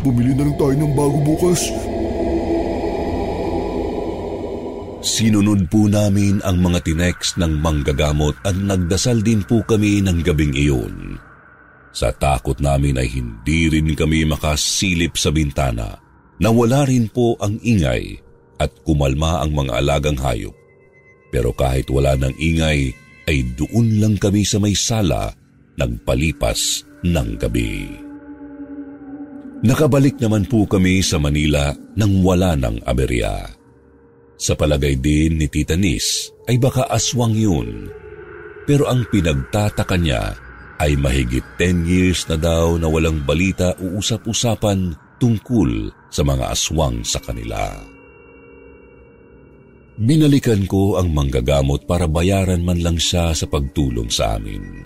Bumili 0.01 0.31
na 0.33 0.47
lang 0.47 0.55
tayo 0.55 0.73
ng 0.73 0.93
bago 0.95 1.17
bukas. 1.21 1.69
Sinunod 5.07 5.71
po 5.71 5.87
namin 5.87 6.43
ang 6.43 6.59
mga 6.59 6.83
tinext 6.83 7.39
ng 7.39 7.63
manggagamot 7.63 8.35
at 8.43 8.57
nagdasal 8.57 9.23
din 9.23 9.39
po 9.45 9.63
kami 9.63 10.03
ng 10.03 10.19
gabing 10.19 10.51
iyon. 10.51 11.15
Sa 11.95 12.11
takot 12.13 12.59
namin 12.59 12.99
ay 12.99 13.09
hindi 13.09 13.71
rin 13.71 13.95
kami 13.95 14.27
makasilip 14.27 15.15
sa 15.17 15.33
bintana. 15.33 15.97
Nawala 16.37 16.85
rin 16.85 17.09
po 17.09 17.33
ang 17.41 17.57
ingay 17.63 18.19
at 18.61 18.69
kumalma 18.85 19.41
ang 19.41 19.55
mga 19.55 19.81
alagang 19.81 20.19
hayop. 20.21 20.66
Pero 21.31 21.51
kahit 21.51 21.91
wala 21.91 22.15
ng 22.15 22.35
ingay, 22.39 22.95
ay 23.27 23.37
doon 23.59 23.99
lang 23.99 24.15
kami 24.15 24.47
sa 24.47 24.57
may 24.57 24.73
sala 24.73 25.35
nagpalipas 25.75 26.87
ng 27.03 27.29
gabi. 27.37 27.91
Nakabalik 29.67 30.21
naman 30.21 30.45
po 30.45 30.69
kami 30.69 31.01
sa 31.01 31.17
Manila 31.17 31.73
nang 31.97 32.21
wala 32.21 32.53
ng 32.55 32.85
aberya. 32.85 33.51
Sa 34.37 34.53
palagay 34.53 35.01
din 35.01 35.41
ni 35.41 35.49
Tita 35.49 35.73
Nis 35.73 36.29
ay 36.45 36.61
baka 36.61 36.85
aswang 36.93 37.33
yun. 37.33 37.89
Pero 38.69 38.85
ang 38.85 39.09
pinagtataka 39.09 39.97
niya 39.97 40.37
ay 40.77 40.93
mahigit 40.93 41.41
10 41.57 41.89
years 41.89 42.29
na 42.29 42.37
daw 42.37 42.77
na 42.77 42.85
walang 42.85 43.25
balita 43.25 43.73
o 43.81 43.97
usap-usapan 43.97 44.93
tungkol 45.17 45.89
sa 46.13 46.21
mga 46.21 46.53
aswang 46.53 47.01
sa 47.01 47.17
kanila. 47.17 47.96
Binalikan 49.97 50.69
ko 50.69 51.01
ang 51.01 51.09
manggagamot 51.09 51.89
para 51.89 52.05
bayaran 52.05 52.61
man 52.61 52.77
lang 52.85 53.01
siya 53.01 53.33
sa 53.33 53.49
pagtulong 53.49 54.13
sa 54.13 54.37
amin. 54.37 54.85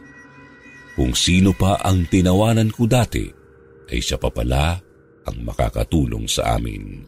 Kung 0.95 1.12
sino 1.12 1.52
pa 1.52 1.84
ang 1.84 2.08
tinawanan 2.08 2.71
ko 2.71 2.88
dati, 2.88 3.28
ay 3.91 4.00
siya 4.00 4.15
pa 4.15 4.32
pala 4.32 4.80
ang 5.28 5.38
makakatulong 5.43 6.32
sa 6.32 6.56
amin. 6.56 7.04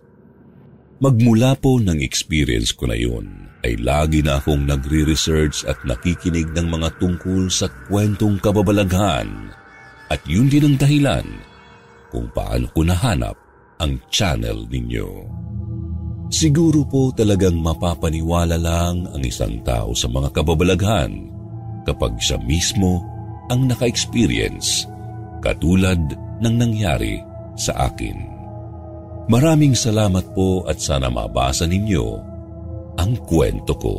Magmula 1.00 1.56
po 1.56 1.80
ng 1.80 2.04
experience 2.04 2.76
ko 2.76 2.92
na 2.92 3.00
yun, 3.00 3.48
ay 3.64 3.80
lagi 3.80 4.20
na 4.20 4.44
akong 4.44 4.68
nagre-research 4.68 5.64
at 5.64 5.80
nakikinig 5.88 6.52
ng 6.52 6.68
mga 6.68 7.00
tungkol 7.00 7.48
sa 7.48 7.72
kwentong 7.88 8.36
kababalaghan. 8.44 9.56
At 10.12 10.20
yun 10.28 10.52
din 10.52 10.68
ang 10.68 10.76
dahilan 10.76 11.28
kung 12.12 12.28
paano 12.36 12.68
ko 12.76 12.84
nahanap 12.84 13.40
ang 13.80 13.96
channel 14.12 14.68
ninyo. 14.68 15.08
Siguro 16.34 16.82
po 16.82 17.14
talagang 17.14 17.62
mapapaniwala 17.62 18.58
lang 18.58 19.06
ang 19.06 19.22
isang 19.22 19.62
tao 19.62 19.94
sa 19.94 20.10
mga 20.10 20.34
kababalaghan 20.34 21.30
kapag 21.86 22.18
siya 22.18 22.42
mismo 22.42 23.06
ang 23.54 23.70
naka-experience 23.70 24.90
katulad 25.46 26.02
ng 26.42 26.56
nangyari 26.58 27.22
sa 27.54 27.86
akin. 27.86 28.18
Maraming 29.30 29.78
salamat 29.78 30.34
po 30.34 30.66
at 30.66 30.82
sana 30.82 31.14
mabasa 31.14 31.70
ninyo 31.70 32.06
ang 32.98 33.14
kwento 33.30 33.78
ko. 33.78 33.98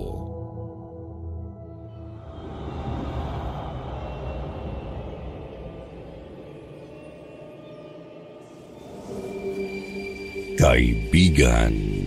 Kaibigan 10.59 12.04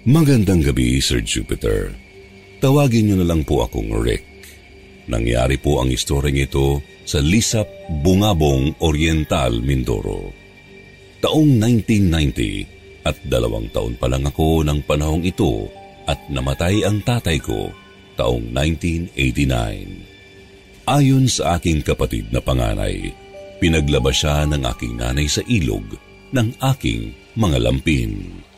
Magandang 0.00 0.64
gabi, 0.64 0.96
Sir 0.96 1.20
Jupiter. 1.20 1.92
Tawagin 2.56 3.04
niyo 3.04 3.20
na 3.20 3.28
lang 3.28 3.44
po 3.44 3.68
akong 3.68 3.92
Rick. 4.00 4.24
Nangyari 5.12 5.60
po 5.60 5.84
ang 5.84 5.92
istoryeng 5.92 6.40
ito 6.40 6.80
sa 7.04 7.20
Lisap, 7.20 7.68
Bungabong, 8.00 8.80
Oriental, 8.80 9.60
Mindoro. 9.60 10.32
Taong 11.20 11.52
1990 11.52 13.04
at 13.04 13.12
dalawang 13.28 13.68
taon 13.76 13.92
pa 14.00 14.08
lang 14.08 14.24
ako 14.24 14.64
ng 14.64 14.80
panahong 14.88 15.20
ito 15.20 15.68
at 16.08 16.16
namatay 16.32 16.80
ang 16.80 17.04
tatay 17.04 17.36
ko 17.36 17.68
taong 18.16 18.56
1989. 18.56 20.88
Ayon 20.88 21.28
sa 21.28 21.60
aking 21.60 21.84
kapatid 21.84 22.32
na 22.32 22.40
panganay, 22.40 23.12
pinaglabas 23.60 24.16
siya 24.16 24.48
ng 24.48 24.64
aking 24.64 24.96
nanay 24.96 25.28
sa 25.28 25.44
ilog 25.44 25.84
ng 26.32 26.56
aking 26.72 27.12
mga 27.36 27.68
lampin. 27.68 28.48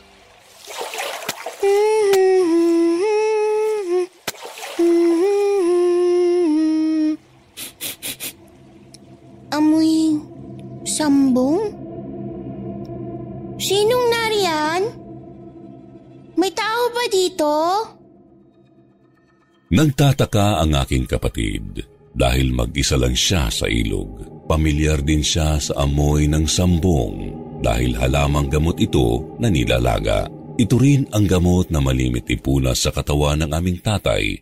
Nagtataka 19.83 20.63
ang 20.63 20.79
aking 20.79 21.11
kapatid 21.11 21.83
dahil 22.15 22.55
mag-isa 22.55 22.95
lang 22.95 23.19
siya 23.19 23.51
sa 23.51 23.67
ilog. 23.67 24.47
Pamilyar 24.47 25.03
din 25.03 25.27
siya 25.27 25.59
sa 25.59 25.83
amoy 25.83 26.31
ng 26.31 26.47
sambong 26.47 27.35
dahil 27.59 27.99
halamang 27.99 28.47
gamot 28.47 28.79
ito 28.79 29.35
na 29.43 29.51
nilalaga. 29.51 30.31
Ito 30.55 30.79
rin 30.79 31.11
ang 31.11 31.27
gamot 31.27 31.75
na 31.75 31.83
malimit 31.83 32.31
ipunas 32.31 32.79
sa 32.79 32.95
katawan 32.95 33.43
ng 33.43 33.51
aming 33.51 33.83
tatay 33.83 34.39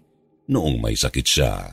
noong 0.52 0.76
may 0.76 0.92
sakit 0.92 1.24
siya. 1.24 1.72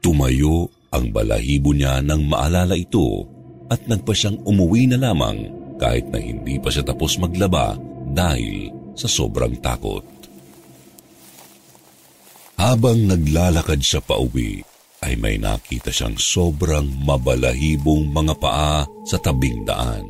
Tumayo 0.00 0.72
ang 0.96 1.12
balahibo 1.12 1.76
niya 1.76 2.00
nang 2.00 2.24
maalala 2.24 2.72
ito 2.72 3.28
at 3.68 3.84
nagpa 3.84 4.16
siyang 4.16 4.40
umuwi 4.48 4.88
na 4.88 4.96
lamang 4.96 5.44
kahit 5.76 6.08
na 6.08 6.24
hindi 6.24 6.56
pa 6.56 6.72
siya 6.72 6.88
tapos 6.88 7.20
maglaba 7.20 7.76
dahil 8.16 8.72
sa 8.96 9.12
sobrang 9.12 9.60
takot. 9.60 10.13
Habang 12.64 13.12
naglalakad 13.12 13.84
siya 13.84 14.00
pa 14.00 14.16
uwi, 14.16 14.64
ay 15.04 15.20
may 15.20 15.36
nakita 15.36 15.92
siyang 15.92 16.16
sobrang 16.16 16.88
mabalahibong 17.04 18.08
mga 18.08 18.40
paa 18.40 18.88
sa 19.04 19.20
tabing 19.20 19.68
daan. 19.68 20.00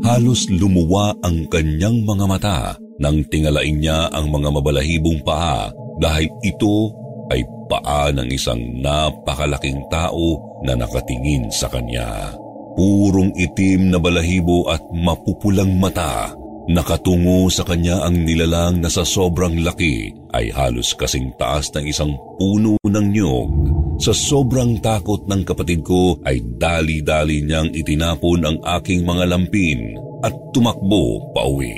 Halos 0.00 0.48
lumuwa 0.48 1.12
ang 1.20 1.44
kanyang 1.52 2.00
mga 2.08 2.24
mata 2.24 2.58
nang 2.96 3.20
tingalain 3.28 3.84
niya 3.84 4.08
ang 4.16 4.32
mga 4.32 4.48
mabalahibong 4.48 5.20
paa 5.20 5.68
dahil 6.00 6.32
ito 6.40 6.88
ay 7.36 7.44
paa 7.68 8.08
ng 8.16 8.32
isang 8.32 8.80
napakalaking 8.80 9.84
tao 9.92 10.40
na 10.64 10.72
nakatingin 10.72 11.52
sa 11.52 11.68
kanya. 11.68 12.32
Purong 12.80 13.36
itim 13.36 13.92
na 13.92 14.00
balahibo 14.00 14.72
at 14.72 14.80
mapupulang 14.88 15.76
mata 15.76 16.32
Nakatungo 16.70 17.50
sa 17.50 17.66
kanya 17.66 18.06
ang 18.06 18.14
nilalang 18.22 18.78
na 18.78 18.86
sa 18.86 19.02
sobrang 19.02 19.58
laki 19.66 20.14
ay 20.30 20.54
halos 20.54 20.94
kasing 20.94 21.34
taas 21.34 21.66
ng 21.74 21.82
isang 21.90 22.14
puno 22.38 22.78
ng 22.86 23.06
nyog. 23.10 23.50
Sa 23.98 24.14
sobrang 24.14 24.78
takot 24.78 25.26
ng 25.26 25.42
kapatid 25.42 25.82
ko 25.82 26.22
ay 26.22 26.38
dali-dali 26.38 27.42
niyang 27.42 27.74
itinapon 27.74 28.46
ang 28.46 28.56
aking 28.78 29.02
mga 29.02 29.34
lampin 29.34 29.98
at 30.22 30.30
tumakbo 30.54 31.34
pauwi. 31.34 31.74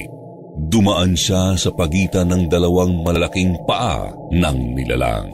Dumaan 0.69 1.17
siya 1.17 1.57
sa 1.57 1.73
pagitan 1.73 2.29
ng 2.29 2.53
dalawang 2.53 3.01
malalaking 3.01 3.57
paa 3.65 4.13
ng 4.29 4.59
nilalang. 4.77 5.25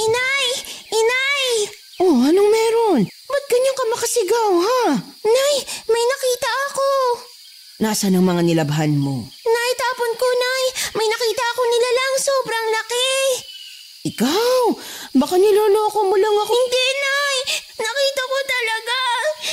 Inay! 0.00 0.46
Inay! 0.96 1.44
Oh, 2.00 2.24
anong? 2.24 2.57
Ba't 3.38 3.46
ganyan 3.54 3.76
ka 3.78 3.84
makasigaw, 3.94 4.50
ha? 4.66 4.82
Nay, 5.22 5.54
may 5.86 6.04
nakita 6.10 6.50
ako. 6.66 6.88
Nasaan 7.78 8.18
ang 8.18 8.26
mga 8.26 8.42
nilabhan 8.42 8.98
mo? 8.98 9.30
Nay, 9.46 9.70
tapon 9.78 10.10
ko, 10.18 10.26
Nay. 10.26 10.64
May 10.98 11.06
nakita 11.06 11.44
ako 11.54 11.62
nila 11.70 11.90
lang 11.94 12.14
sobrang 12.18 12.66
laki. 12.74 13.10
Ikaw, 14.10 14.58
baka 15.22 15.38
niloloko 15.38 16.00
mo 16.10 16.18
lang 16.18 16.34
ako. 16.34 16.50
Hindi, 16.50 16.86
Nay. 16.98 17.36
Nakita 17.78 18.22
ko 18.26 18.36
talaga. 18.42 18.98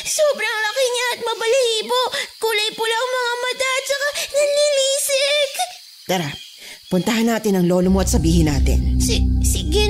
Sobrang 0.01 0.57
laki 0.65 0.85
niya 0.89 1.05
at 1.13 1.19
mabalahibo. 1.21 2.01
Kulay 2.41 2.69
pula 2.73 2.95
ang 2.97 3.11
mga 3.13 3.33
mata 3.37 3.69
at 3.69 3.85
saka 3.85 4.07
nanlilisik. 4.33 5.51
Tara, 6.09 6.29
puntahan 6.89 7.29
natin 7.29 7.61
ang 7.61 7.69
lolo 7.69 7.93
mo 7.93 8.01
at 8.01 8.09
sabihin 8.09 8.49
natin. 8.49 8.97
Si 8.97 9.21
sige. 9.45 9.84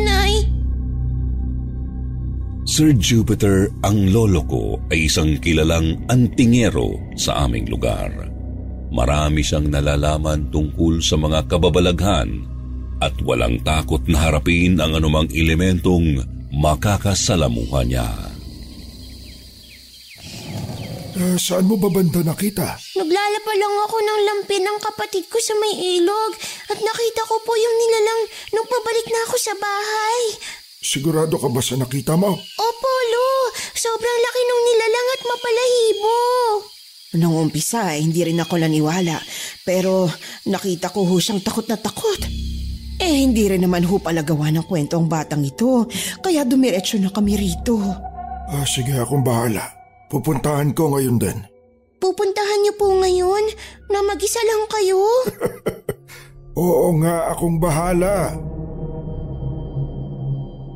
Sir 2.75 2.91
Jupiter, 2.99 3.71
ang 3.87 4.11
lolo 4.11 4.43
ko 4.43 4.75
ay 4.91 5.07
isang 5.07 5.39
kilalang 5.39 5.95
antingero 6.11 6.99
sa 7.15 7.47
aming 7.47 7.71
lugar. 7.71 8.11
Marami 8.91 9.47
siyang 9.47 9.71
nalalaman 9.71 10.51
tungkol 10.51 10.99
sa 10.99 11.15
mga 11.15 11.47
kababalaghan 11.47 12.43
at 12.99 13.15
walang 13.23 13.63
takot 13.63 14.03
na 14.11 14.27
harapin 14.27 14.75
ang 14.83 14.91
anumang 14.91 15.31
elementong 15.31 16.19
makakasalamuha 16.51 17.79
niya. 17.87 18.11
Uh, 21.15 21.39
saan 21.39 21.71
mo 21.71 21.79
ba 21.79 21.87
banda 21.87 22.27
nakita? 22.27 22.75
Naglalaba 22.99 23.53
lang 23.55 23.75
ako 23.87 23.97
ng 24.03 24.19
lampin 24.27 24.67
ng 24.67 24.79
kapatid 24.83 25.23
ko 25.31 25.39
sa 25.39 25.55
may 25.63 25.79
ilog 25.95 26.35
at 26.67 26.75
nakita 26.75 27.23
ko 27.23 27.39
po 27.39 27.55
yung 27.55 27.75
nilalang 27.79 28.21
nung 28.51 28.67
pabalik 28.67 29.07
na 29.07 29.19
ako 29.31 29.35
sa 29.39 29.55
bahay. 29.55 30.19
Sigurado 30.85 31.41
ka 31.41 31.49
ba 31.49 31.65
sa 31.65 31.73
nakita 31.81 32.13
mo? 32.13 32.37
Opo, 32.37 32.91
Lo. 33.09 33.27
Sobrang 33.73 34.19
laki 34.21 34.41
nung 34.45 34.63
nilalang 34.69 35.07
at 35.17 35.21
mapalahibo. 35.25 36.17
Nung 37.17 37.35
umpisa, 37.41 37.97
eh, 37.97 38.05
hindi 38.05 38.21
rin 38.21 38.37
ako 38.37 38.61
naniwala. 38.61 39.17
Pero 39.65 40.05
nakita 40.45 40.93
ko 40.93 41.09
ho 41.09 41.17
siyang 41.17 41.41
takot 41.41 41.65
na 41.65 41.81
takot. 41.81 42.21
Eh, 43.01 43.17
hindi 43.25 43.49
rin 43.49 43.65
naman 43.65 43.81
ho 43.89 43.97
palagawa 43.97 44.53
ng 44.53 44.69
kwento 44.69 45.01
ang 45.01 45.09
batang 45.09 45.41
ito. 45.41 45.89
Kaya 46.21 46.45
dumiretso 46.45 47.01
na 47.01 47.09
kami 47.09 47.33
rito. 47.33 47.81
Ah, 48.45 48.67
sige, 48.69 48.93
akong 48.93 49.25
bahala. 49.25 49.65
Pupuntahan 50.13 50.69
ko 50.77 50.93
ngayon 50.93 51.17
din. 51.17 51.37
Pupuntahan 51.97 52.61
niyo 52.61 52.77
po 52.77 52.93
ngayon 52.93 53.41
na 53.89 54.05
mag-isa 54.05 54.37
lang 54.45 54.69
kayo? 54.69 55.01
Oo 56.61 56.93
nga, 57.01 57.33
akong 57.33 57.57
bahala. 57.57 58.37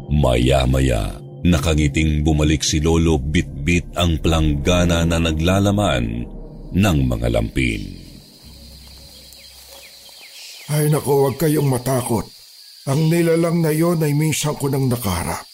Maya-maya, 0.09 1.21
nakangiting 1.45 2.25
bumalik 2.25 2.65
si 2.65 2.81
Lolo 2.81 3.21
bitbit 3.21 3.93
ang 3.93 4.17
planggana 4.17 5.05
na 5.05 5.21
naglalaman 5.21 6.25
ng 6.73 6.97
mga 7.05 7.27
lampin. 7.29 7.81
Ay 10.69 10.89
nako, 10.89 11.29
huwag 11.29 11.37
kayong 11.37 11.69
matakot. 11.69 12.25
Ang 12.89 13.09
nilalang 13.09 13.61
na 13.61 13.69
yon 13.69 14.01
ay 14.01 14.17
minsan 14.17 14.57
ko 14.57 14.65
nang 14.65 14.89
nakaharap. 14.89 15.45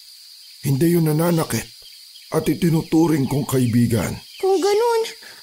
Hindi 0.63 0.95
yun 0.95 1.11
nananakit 1.11 1.67
at 2.31 2.47
itinuturing 2.47 3.27
kong 3.27 3.47
kaibigan. 3.47 4.15
Kung 4.39 4.59
ganun, 4.59 5.01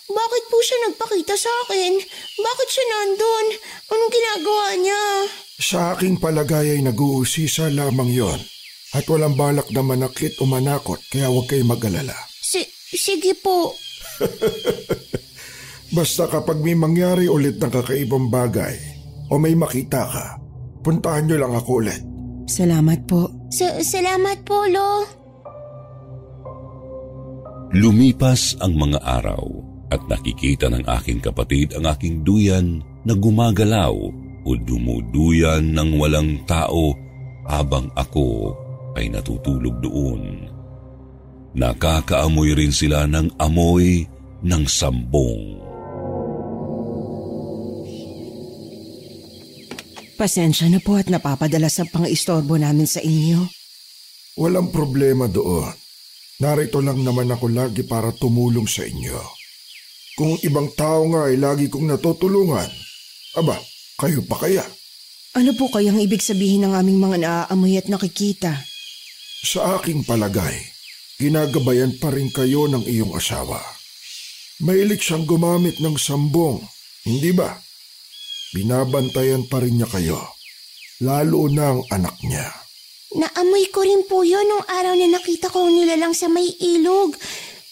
bakit 0.08 0.44
po 0.48 0.56
siya 0.60 0.88
nagpakita 0.88 1.36
sa 1.36 1.52
akin? 1.68 2.00
Bakit 2.40 2.68
siya 2.68 2.84
nandun? 2.88 3.46
Anong 3.92 4.12
ginagawa 4.12 4.66
niya? 4.80 5.04
Sa 5.60 5.78
aking 5.96 6.16
palagay 6.16 6.76
ay 6.76 6.80
nag-uusisa 6.80 7.68
lamang 7.72 8.08
yon 8.12 8.40
at 8.92 9.04
walang 9.08 9.34
balak 9.36 9.68
na 9.72 9.80
manakit 9.80 10.36
o 10.40 10.44
manakot 10.44 11.00
kaya 11.08 11.32
huwag 11.32 11.48
kayong 11.48 11.72
mag-alala. 11.72 12.16
Si 12.44 12.60
sige 12.92 13.32
po. 13.40 13.72
Basta 15.96 16.28
kapag 16.28 16.60
may 16.60 16.76
mangyari 16.76 17.28
ulit 17.28 17.60
ng 17.60 17.72
kakaibang 17.72 18.28
bagay 18.32 18.76
o 19.32 19.36
may 19.36 19.56
makita 19.56 20.08
ka, 20.08 20.26
puntahan 20.84 21.28
niyo 21.28 21.40
lang 21.40 21.52
ako 21.56 21.84
ulit. 21.84 22.00
Salamat 22.48 23.04
po. 23.08 23.28
Sa 23.52 23.80
salamat 23.80 24.44
po, 24.44 24.64
Lo. 24.68 25.04
Lumipas 27.72 28.56
ang 28.60 28.76
mga 28.76 29.00
araw 29.00 29.44
at 29.88 30.00
nakikita 30.08 30.68
ng 30.68 30.84
aking 31.00 31.20
kapatid 31.24 31.72
ang 31.72 31.88
aking 31.88 32.20
duyan 32.24 32.84
na 33.04 33.16
gumagalaw 33.16 33.92
o 34.42 34.48
dumuduyan 34.56 35.72
ng 35.72 35.96
walang 35.96 36.40
tao 36.44 36.92
habang 37.48 37.88
ako 37.96 38.56
ay 38.96 39.12
natutulog 39.12 39.78
doon. 39.80 40.48
Nakakaamoy 41.52 42.56
rin 42.56 42.72
sila 42.72 43.04
ng 43.08 43.36
amoy 43.36 44.08
ng 44.40 44.64
sambong. 44.64 45.60
Pasensya 50.16 50.70
na 50.70 50.78
po 50.78 50.96
at 50.96 51.10
napapadalas 51.10 51.82
ang 51.82 51.90
pang-istorbo 51.90 52.54
namin 52.54 52.86
sa 52.86 53.02
inyo. 53.02 53.42
Walang 54.38 54.70
problema 54.70 55.26
doon. 55.26 55.74
Narito 56.40 56.80
lang 56.80 57.04
naman 57.04 57.28
ako 57.28 57.46
lagi 57.52 57.84
para 57.84 58.14
tumulong 58.16 58.64
sa 58.64 58.86
inyo. 58.86 59.18
Kung 60.16 60.36
ibang 60.46 60.70
tao 60.72 61.08
nga 61.10 61.28
ay 61.28 61.36
lagi 61.40 61.66
kong 61.68 61.88
natutulungan, 61.88 62.68
aba, 63.36 63.56
kayo 63.98 64.20
pa 64.24 64.46
kaya? 64.46 64.64
Ano 65.32 65.56
po 65.56 65.72
kayang 65.72 65.96
ibig 66.00 66.20
sabihin 66.20 66.68
ng 66.68 66.76
aming 66.76 67.00
mga 67.00 67.16
naaamoy 67.24 67.80
at 67.80 67.88
nakikita? 67.88 68.71
Sa 69.42 69.74
aking 69.74 70.06
palagay, 70.06 70.54
ginagabayan 71.18 71.98
pa 71.98 72.14
rin 72.14 72.30
kayo 72.30 72.70
ng 72.70 72.86
iyong 72.86 73.10
asawa. 73.18 73.58
Mahilig 74.62 75.02
siyang 75.02 75.26
gumamit 75.26 75.82
ng 75.82 75.98
sambong, 75.98 76.62
hindi 77.02 77.34
ba? 77.34 77.58
Binabantayan 78.54 79.50
pa 79.50 79.58
rin 79.58 79.82
niya 79.82 79.90
kayo, 79.90 80.22
lalo 81.02 81.50
na 81.50 81.74
ang 81.74 81.82
anak 81.90 82.14
niya. 82.22 82.54
Naamoy 83.18 83.66
ko 83.74 83.82
rin 83.82 84.06
po 84.06 84.22
yun 84.22 84.46
nung 84.46 84.62
araw 84.62 84.94
na 84.94 85.10
nakita 85.10 85.50
ko 85.50 85.66
nila 85.66 85.98
lang 85.98 86.14
sa 86.14 86.30
may 86.30 86.46
ilog. 86.62 87.18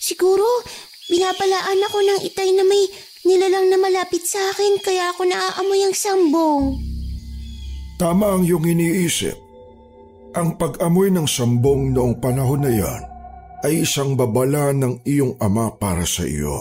Siguro, 0.03 0.67
binabalaan 1.07 1.87
ako 1.87 1.99
ng 2.03 2.21
itay 2.27 2.51
na 2.51 2.67
may 2.67 2.83
nilalang 3.23 3.71
na 3.71 3.79
malapit 3.79 4.27
sa 4.27 4.43
akin 4.51 4.83
kaya 4.83 5.15
ako 5.15 5.23
naaamoy 5.23 5.87
ang 5.87 5.95
sambong. 5.95 6.83
Tama 7.95 8.27
ang 8.27 8.43
iyong 8.43 8.67
iniisip. 8.67 9.50
Ang 10.31 10.55
pag-amoy 10.55 11.11
ng 11.11 11.27
sambong 11.27 11.91
noong 11.91 12.23
panahon 12.23 12.63
na 12.63 12.71
yan 12.71 13.03
ay 13.67 13.83
isang 13.83 14.15
babala 14.15 14.71
ng 14.71 15.03
iyong 15.03 15.35
ama 15.43 15.75
para 15.75 16.07
sa 16.07 16.23
iyo. 16.23 16.55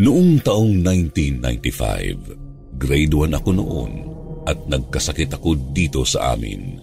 Noong 0.00 0.40
taong 0.40 0.80
1995, 0.80 2.80
grade 2.80 3.12
1 3.12 3.36
ako 3.36 3.50
noon 3.52 3.92
at 4.48 4.64
nagkasakit 4.64 5.36
ako 5.36 5.60
dito 5.76 6.08
sa 6.08 6.32
amin, 6.32 6.80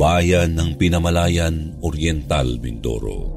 bayan 0.00 0.56
ng 0.56 0.80
Pinamalayan, 0.80 1.76
Oriental, 1.84 2.48
Mindoro. 2.64 3.28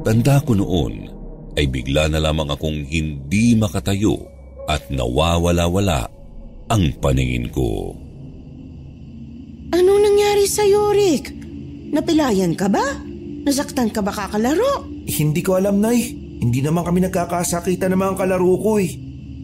Tanda 0.00 0.40
ko 0.40 0.56
noon 0.56 1.12
ay 1.60 1.68
bigla 1.68 2.08
na 2.08 2.24
lamang 2.24 2.48
akong 2.48 2.88
hindi 2.88 3.52
makatayo 3.52 4.16
at 4.64 4.88
nawawala-wala 4.88 6.08
ang 6.72 6.88
paningin 7.04 7.52
ko. 7.52 7.92
Nangyari 10.40 10.56
sa'yo, 10.56 10.82
Rick? 10.96 11.36
Napilayan 11.92 12.56
ka 12.56 12.72
ba? 12.72 12.80
Nasaktan 13.44 13.92
ka 13.92 14.00
ba 14.00 14.08
kakalaro? 14.08 14.88
Hindi 15.04 15.44
ko 15.44 15.60
alam, 15.60 15.84
Nay. 15.84 16.16
Hindi 16.16 16.64
naman 16.64 16.80
kami 16.80 17.04
nagkakasakitan 17.04 17.92
ng 17.92 18.00
mga 18.00 18.24
kalaro 18.24 18.56
ko 18.56 18.80
eh. 18.80 18.88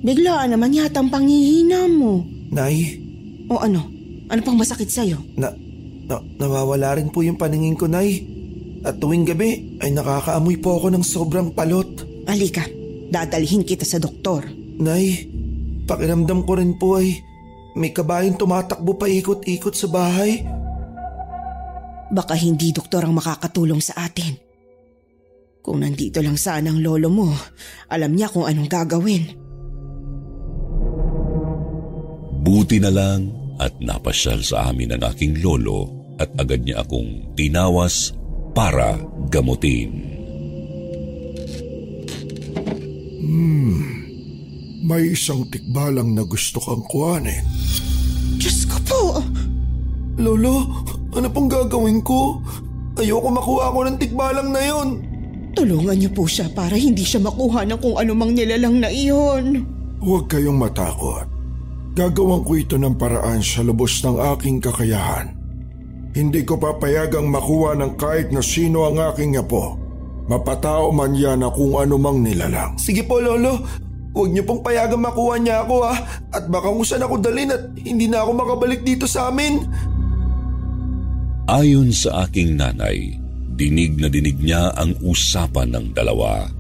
Biglaan 0.01 0.57
naman 0.57 0.73
yata 0.73 1.05
ang 1.05 1.13
panghihina 1.13 1.85
mo. 1.85 2.25
Nay? 2.49 2.97
O 3.45 3.61
ano? 3.61 3.93
Ano 4.33 4.41
pang 4.41 4.57
masakit 4.57 4.89
sa'yo? 4.89 5.21
Na, 5.37 5.53
na, 6.09 6.17
nawawala 6.41 6.97
rin 6.97 7.13
po 7.13 7.21
yung 7.21 7.37
paningin 7.37 7.77
ko, 7.77 7.93
Nay. 7.93 8.25
At 8.81 8.97
tuwing 8.97 9.29
gabi 9.29 9.77
ay 9.85 9.93
nakakaamoy 9.93 10.57
po 10.65 10.81
ako 10.81 10.97
ng 10.97 11.05
sobrang 11.05 11.53
palot. 11.53 11.93
Alika, 12.25 12.65
dadalhin 13.13 13.69
kita 13.69 13.85
sa 13.85 14.01
doktor. 14.01 14.49
Nay, 14.81 15.29
pakiramdam 15.85 16.41
ko 16.49 16.57
rin 16.57 16.73
po 16.81 16.97
ay 16.97 17.21
may 17.77 17.93
kabayan 17.93 18.41
tumatakbo 18.41 18.97
pa 18.97 19.05
ikot-ikot 19.05 19.77
sa 19.77 19.93
bahay. 19.93 20.57
Baka 22.13 22.39
hindi 22.39 22.71
doktor 22.71 23.03
ang 23.03 23.19
makakatulong 23.19 23.83
sa 23.83 24.07
atin. 24.07 24.39
Kung 25.67 25.83
nandito 25.83 26.23
lang 26.23 26.39
sana 26.39 26.71
ang 26.71 26.79
lolo 26.79 27.11
mo, 27.11 27.29
alam 27.91 28.15
niya 28.15 28.31
kung 28.31 28.47
anong 28.47 28.71
gagawin. 28.71 29.25
Buti 32.47 32.79
na 32.79 32.95
lang 32.95 33.27
at 33.59 33.75
napasyal 33.83 34.47
sa 34.47 34.71
amin 34.71 34.95
ang 34.95 35.03
aking 35.11 35.43
lolo 35.43 35.91
at 36.23 36.31
agad 36.39 36.63
niya 36.63 36.87
akong 36.87 37.35
tinawas 37.35 38.15
para 38.55 38.95
gamutin. 39.27 39.91
Hmm, 43.27 43.83
may 44.87 45.19
isang 45.19 45.43
tikbalang 45.51 46.15
na 46.15 46.23
gusto 46.23 46.63
kang 46.63 46.87
kuhanin. 46.87 47.43
Diyos 48.39 48.71
ko 48.71 48.79
po! 48.87 49.03
Lolo, 50.17 50.87
ano 51.19 51.29
pong 51.33 51.49
gagawin 51.49 52.01
ko? 52.05 52.41
Ayoko 52.97 53.29
makuha 53.29 53.73
ko 53.73 53.79
ng 53.85 53.99
tikbalang 54.01 54.51
na 54.53 54.63
yon. 54.65 54.89
Tulungan 55.57 55.97
niyo 55.97 56.11
po 56.13 56.29
siya 56.29 56.53
para 56.53 56.77
hindi 56.77 57.01
siya 57.01 57.25
makuha 57.25 57.65
ng 57.65 57.81
kung 57.81 57.97
anumang 57.97 58.37
nilalang 58.37 58.77
na 58.81 58.93
iyon. 58.93 59.65
Huwag 60.01 60.29
kayong 60.29 60.61
matakot. 60.61 61.25
Gagawin 61.97 62.45
ko 62.45 62.53
ito 62.61 62.77
ng 62.77 63.01
paraan 63.01 63.41
sa 63.41 63.65
lubos 63.65 64.05
ng 64.05 64.21
aking 64.37 64.61
kakayahan. 64.61 65.33
Hindi 66.13 66.45
ko 66.45 66.61
papayagang 66.61 67.29
makuha 67.29 67.77
ng 67.77 67.97
kahit 67.97 68.33
na 68.33 68.45
sino 68.45 68.89
ang 68.89 69.01
aking 69.13 69.41
apo. 69.41 69.77
Mapatao 70.29 70.93
man 70.93 71.17
yan 71.17 71.41
na 71.41 71.49
kung 71.49 71.77
anumang 71.77 72.21
nilalang. 72.21 72.77
Sige 72.77 73.05
po, 73.05 73.21
Lolo. 73.21 73.65
Huwag 74.17 74.33
niyo 74.33 74.49
pong 74.49 74.65
payagang 74.65 75.05
makuha 75.05 75.37
niya 75.37 75.65
ako 75.65 75.77
ha. 75.85 75.93
At 76.33 76.49
baka 76.49 76.73
kung 76.73 76.89
saan 76.89 77.05
ako 77.05 77.21
dalhin 77.21 77.53
at 77.53 77.69
hindi 77.77 78.09
na 78.09 78.25
ako 78.25 78.33
makabalik 78.33 78.81
dito 78.81 79.05
sa 79.05 79.29
amin. 79.29 79.61
Ayon 81.47 81.95
sa 81.95 82.27
aking 82.27 82.59
nanay, 82.59 83.23
dinig 83.55 83.95
na 84.03 84.11
dinig 84.11 84.35
niya 84.43 84.75
ang 84.75 84.99
usapan 84.99 85.71
ng 85.71 85.87
dalawa. 85.95 86.51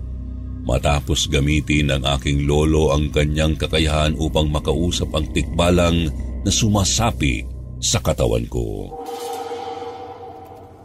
Matapos 0.62 1.26
gamitin 1.26 1.90
ng 1.90 2.06
aking 2.06 2.46
lolo 2.46 2.94
ang 2.94 3.10
kanyang 3.10 3.58
kakayahan 3.58 4.14
upang 4.14 4.46
makausap 4.46 5.10
ang 5.10 5.26
tikbalang 5.34 6.06
na 6.46 6.50
sumasapi 6.54 7.42
sa 7.82 7.98
katawan 7.98 8.46
ko. 8.46 8.94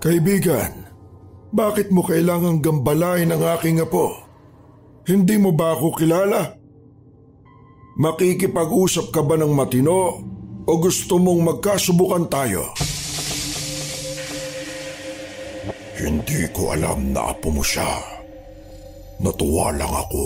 Kaibigan, 0.01 0.89
bakit 1.53 1.93
mo 1.93 2.01
kailangang 2.01 2.57
gambalain 2.57 3.29
ang 3.29 3.45
aking 3.53 3.85
apo? 3.85 4.17
Hindi 5.05 5.37
mo 5.37 5.53
ba 5.53 5.77
ako 5.77 5.93
kilala? 5.93 6.57
Makikipag-usap 8.01 9.13
ka 9.13 9.21
ba 9.21 9.37
ng 9.37 9.53
matino 9.53 10.25
o 10.65 10.71
gusto 10.81 11.21
mong 11.21 11.53
magkasubukan 11.53 12.25
tayo? 12.25 12.73
Hindi 16.01 16.49
ko 16.49 16.73
alam 16.73 17.13
na 17.13 17.29
apo 17.29 17.53
mo 17.53 17.61
siya. 17.61 18.01
Natuwa 19.21 19.69
lang 19.69 19.93
ako 19.93 20.25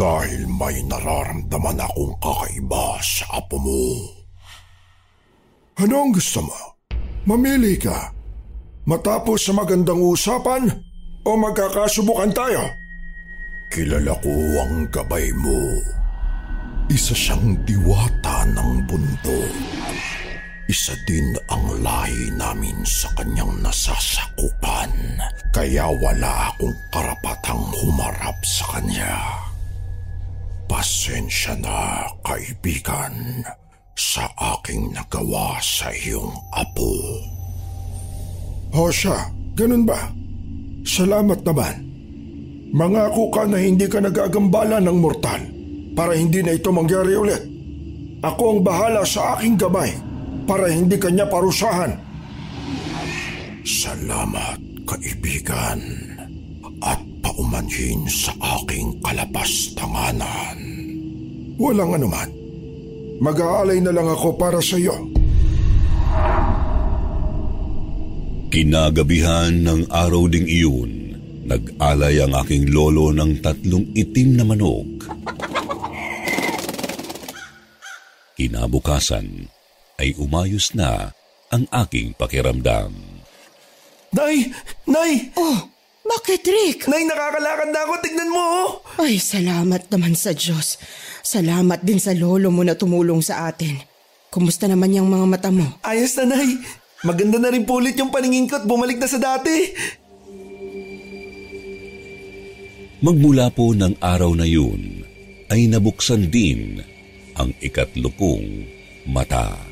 dahil 0.00 0.48
may 0.48 0.80
nararamdaman 0.88 1.76
akong 1.84 2.16
kakaiba 2.16 2.96
sa 3.04 3.36
apo 3.36 3.60
mo. 3.60 3.84
Ano 5.76 5.94
ang 6.08 6.12
gusto 6.16 6.40
mo? 6.40 6.56
Mamili 7.28 7.76
ka. 7.76 8.16
Matapos 8.88 9.44
sa 9.44 9.52
magandang 9.52 10.00
usapan 10.00 10.64
o 11.28 11.30
magkakasubukan 11.36 12.32
tayo? 12.32 12.64
Kilala 13.68 14.16
ko 14.24 14.32
ang 14.64 14.88
gabay 14.88 15.28
mo. 15.36 15.60
Isa 16.88 17.12
siyang 17.12 17.60
diwata 17.68 18.48
ng 18.48 18.88
bundok. 18.88 19.52
Isa 20.68 20.92
din 21.08 21.32
ang 21.48 21.80
lahi 21.80 22.28
namin 22.36 22.84
sa 22.84 23.08
kanyang 23.16 23.56
nasasakupan. 23.64 24.92
Kaya 25.48 25.88
wala 25.96 26.52
akong 26.52 26.76
karapatang 26.92 27.72
humarap 27.72 28.36
sa 28.44 28.76
kanya. 28.76 29.16
Pasensya 30.68 31.56
na, 31.56 32.04
kaibigan, 32.20 33.40
sa 33.96 34.28
aking 34.36 34.92
nagawa 34.92 35.56
sa 35.64 35.88
iyong 35.88 36.36
apo. 36.52 36.92
O 38.76 38.92
siya, 38.92 39.24
ganun 39.56 39.88
ba? 39.88 40.12
Salamat 40.84 41.48
naman. 41.48 41.80
Mangako 42.76 43.32
ka 43.32 43.48
na 43.48 43.56
hindi 43.56 43.88
ka 43.88 44.04
nagagambala 44.04 44.84
ng 44.84 44.98
mortal 45.00 45.40
para 45.96 46.12
hindi 46.12 46.44
na 46.44 46.52
ito 46.52 46.68
mangyari 46.68 47.16
ulit. 47.16 47.40
Ako 48.20 48.52
ang 48.52 48.60
bahala 48.60 49.08
sa 49.08 49.40
aking 49.40 49.56
gabay 49.56 50.07
para 50.48 50.72
hindi 50.72 50.96
kanya 50.96 51.28
parusahan. 51.28 51.92
Salamat, 53.68 54.56
kaibigan, 54.88 55.76
at 56.80 56.96
paumanhin 57.20 58.08
sa 58.08 58.32
aking 58.56 58.96
kalapastanganan. 59.04 60.56
Walang 61.60 62.00
anuman. 62.00 62.30
Mag-aalay 63.20 63.84
na 63.84 63.92
lang 63.92 64.08
ako 64.08 64.40
para 64.40 64.62
sa 64.64 64.80
iyo. 64.80 64.96
Kinagabihan 68.48 69.52
ng 69.60 69.92
araw 69.92 70.24
ding 70.32 70.48
iyon, 70.48 71.20
nag-alay 71.44 72.24
ang 72.24 72.32
aking 72.40 72.72
lolo 72.72 73.12
ng 73.12 73.44
tatlong 73.44 73.84
itim 73.92 74.40
na 74.40 74.44
manok. 74.48 74.88
Kinabukasan 78.38 79.57
ay 79.98 80.14
umayos 80.16 80.72
na 80.78 81.12
ang 81.50 81.66
aking 81.74 82.14
pakiramdam. 82.14 82.94
Nay! 84.14 84.54
Nay! 84.88 85.34
Oh, 85.36 85.68
bakit 86.08 86.46
Rick? 86.48 86.88
Nay, 86.88 87.04
nakakalakad 87.04 87.68
na 87.68 87.84
ako. 87.84 87.92
Tignan 88.00 88.32
mo 88.32 88.40
oh. 88.40 88.68
Ay, 89.04 89.20
salamat 89.20 89.92
naman 89.92 90.16
sa 90.16 90.32
Diyos. 90.32 90.80
Salamat 91.20 91.84
din 91.84 92.00
sa 92.00 92.16
lolo 92.16 92.48
mo 92.48 92.64
na 92.64 92.72
tumulong 92.72 93.20
sa 93.20 93.52
atin. 93.52 93.76
Kumusta 94.32 94.64
naman 94.64 94.96
yung 94.96 95.12
mga 95.12 95.26
mata 95.28 95.50
mo? 95.52 95.66
Ayos 95.84 96.16
na, 96.16 96.32
Nay. 96.32 96.56
Maganda 97.04 97.36
na 97.36 97.52
rin 97.52 97.68
po 97.68 97.78
ulit 97.78 97.94
yung 98.00 98.08
paningin 98.08 98.48
ko 98.48 98.56
at 98.58 98.64
bumalik 98.64 98.96
na 98.96 99.08
sa 99.08 99.20
dati. 99.20 99.54
Magmula 102.98 103.52
po 103.54 103.70
ng 103.76 104.02
araw 104.02 104.34
na 104.34 104.42
yun, 104.42 105.06
ay 105.54 105.70
nabuksan 105.70 106.34
din 106.34 106.82
ang 107.38 107.54
ikatlo 107.62 108.10
kong 108.18 108.66
mata. 109.06 109.67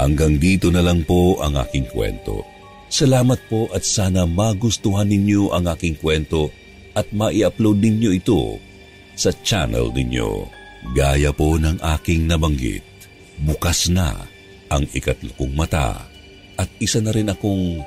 Hanggang 0.00 0.40
dito 0.40 0.72
na 0.72 0.80
lang 0.80 1.04
po 1.04 1.36
ang 1.44 1.60
aking 1.60 1.84
kwento. 1.92 2.40
Salamat 2.88 3.36
po 3.52 3.68
at 3.76 3.84
sana 3.84 4.24
magustuhan 4.24 5.04
ninyo 5.04 5.52
ang 5.52 5.68
aking 5.68 6.00
kwento 6.00 6.48
at 6.96 7.04
mai-upload 7.12 7.84
ninyo 7.84 8.10
ito 8.16 8.56
sa 9.12 9.28
channel 9.44 9.92
ninyo. 9.92 10.48
Gaya 10.96 11.36
po 11.36 11.60
ng 11.60 11.84
aking 12.00 12.24
nabanggit, 12.24 12.80
bukas 13.44 13.92
na 13.92 14.24
ang 14.72 14.88
ikatlo 14.88 15.36
kong 15.36 15.52
mata 15.52 16.08
at 16.56 16.72
isa 16.80 17.04
na 17.04 17.12
rin 17.12 17.28
akong 17.28 17.84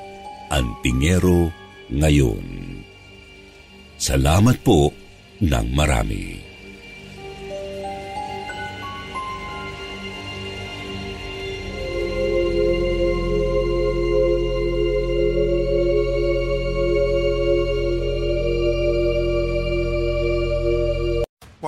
antingero 0.54 1.49
ngayon. 1.89 2.45
Salamat 3.97 4.62
po 4.62 4.93
ng 5.41 5.67
marami. 5.73 6.53